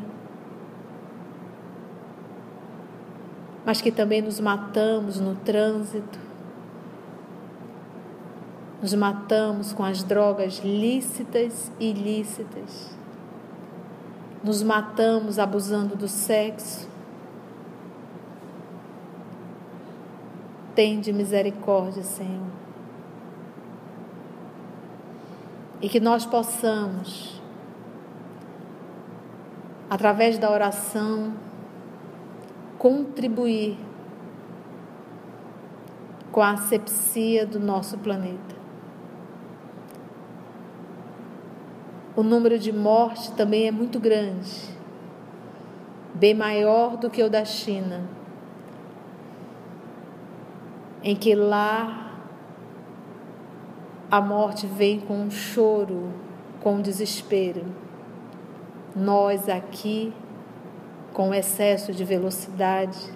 mas 3.65 3.81
que 3.81 3.91
também 3.91 4.21
nos 4.21 4.39
matamos 4.39 5.19
no 5.19 5.35
trânsito, 5.35 6.19
nos 8.83 8.93
matamos 8.93 9.73
com 9.73 9.83
as 9.83 10.03
drogas 10.03 10.59
lícitas 10.59 11.73
e 11.81 11.89
ilícitas. 11.89 12.95
Nos 14.45 14.63
matamos 14.63 15.39
abusando 15.39 15.97
do 15.97 16.07
sexo. 16.07 16.87
Tende 20.75 21.15
misericórdia, 21.15 22.03
Senhor. 22.03 22.66
E 25.81 25.89
que 25.89 26.01
nós 26.01 26.25
possamos, 26.25 27.41
através 29.91 30.39
da 30.39 30.51
oração, 30.51 31.35
contribuir 32.79 33.79
com 36.33 36.41
a 36.41 36.53
asepsia 36.53 37.47
do 37.47 37.61
nosso 37.61 37.99
planeta. 37.99 38.57
o 42.17 42.23
número 42.23 42.59
de 42.59 42.73
mortes 42.73 43.29
também 43.29 43.69
é 43.69 43.71
muito 43.71 44.01
grande, 44.01 44.51
bem 46.15 46.33
maior 46.33 46.97
do 46.97 47.11
que 47.11 47.23
o 47.23 47.29
da 47.29 47.45
China, 47.45 48.09
em 51.05 51.15
que 51.15 51.35
lá 51.35 52.06
a 54.17 54.21
morte 54.23 54.67
vem 54.67 54.99
com 54.99 55.13
um 55.13 55.31
choro, 55.31 56.11
com 56.63 56.77
um 56.77 56.81
desespero. 56.81 57.67
Nós 58.95 59.47
aqui, 59.47 60.11
com 61.13 61.35
excesso 61.35 61.93
de 61.93 62.03
velocidade, 62.03 63.13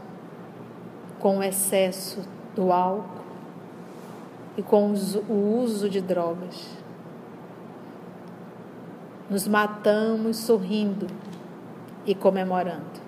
com 1.19 1.43
excesso 1.43 2.23
do 2.55 2.71
álcool 2.71 3.25
e 4.59 4.63
com 4.63 4.93
o 4.93 5.63
uso 5.63 5.89
de 5.89 6.03
drogas 6.03 6.69
nos 9.31 9.49
matamos 9.49 10.37
sorrindo 10.37 11.07
e 12.05 12.15
comemorando. 12.15 13.01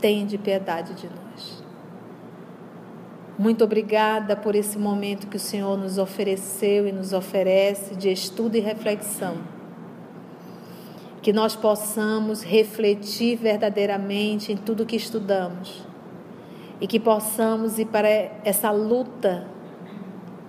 Tende 0.00 0.36
piedade 0.36 0.94
de 0.94 1.06
nós. 1.06 1.61
Muito 3.38 3.64
obrigada 3.64 4.36
por 4.36 4.54
esse 4.54 4.78
momento 4.78 5.26
que 5.26 5.38
o 5.38 5.40
Senhor 5.40 5.78
nos 5.78 5.96
ofereceu 5.96 6.86
e 6.86 6.92
nos 6.92 7.14
oferece 7.14 7.96
de 7.96 8.12
estudo 8.12 8.56
e 8.56 8.60
reflexão. 8.60 9.38
Que 11.22 11.32
nós 11.32 11.56
possamos 11.56 12.42
refletir 12.42 13.38
verdadeiramente 13.38 14.52
em 14.52 14.56
tudo 14.56 14.84
que 14.84 14.96
estudamos 14.96 15.82
e 16.78 16.86
que 16.86 17.00
possamos 17.00 17.78
ir 17.78 17.86
para 17.86 18.08
essa 18.44 18.70
luta 18.70 19.46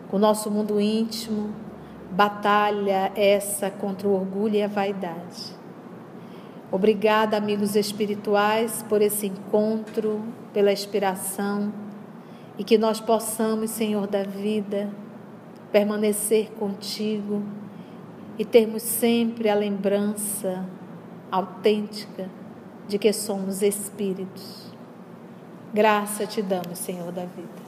com 0.09 0.17
o 0.17 0.19
nosso 0.19 0.51
mundo 0.51 0.79
íntimo, 0.81 1.55
batalha 2.11 3.13
essa 3.15 3.69
contra 3.69 4.09
o 4.09 4.13
orgulho 4.13 4.55
e 4.55 4.61
a 4.61 4.67
vaidade. 4.67 5.55
Obrigada, 6.69 7.38
amigos 7.38 7.77
espirituais, 7.77 8.84
por 8.89 9.01
esse 9.01 9.27
encontro, 9.27 10.21
pela 10.51 10.71
inspiração 10.71 11.82
e 12.57 12.63
que 12.63 12.77
nós 12.77 12.99
possamos, 12.99 13.71
Senhor 13.71 14.07
da 14.07 14.23
vida, 14.23 14.89
permanecer 15.71 16.51
contigo 16.51 17.41
e 18.37 18.45
termos 18.45 18.83
sempre 18.83 19.49
a 19.49 19.55
lembrança 19.55 20.65
autêntica 21.31 22.29
de 22.87 22.99
que 22.99 23.11
somos 23.11 23.61
espíritos. 23.61 24.71
Graça 25.73 26.27
te 26.27 26.41
damos, 26.41 26.77
Senhor 26.77 27.11
da 27.11 27.25
vida. 27.25 27.62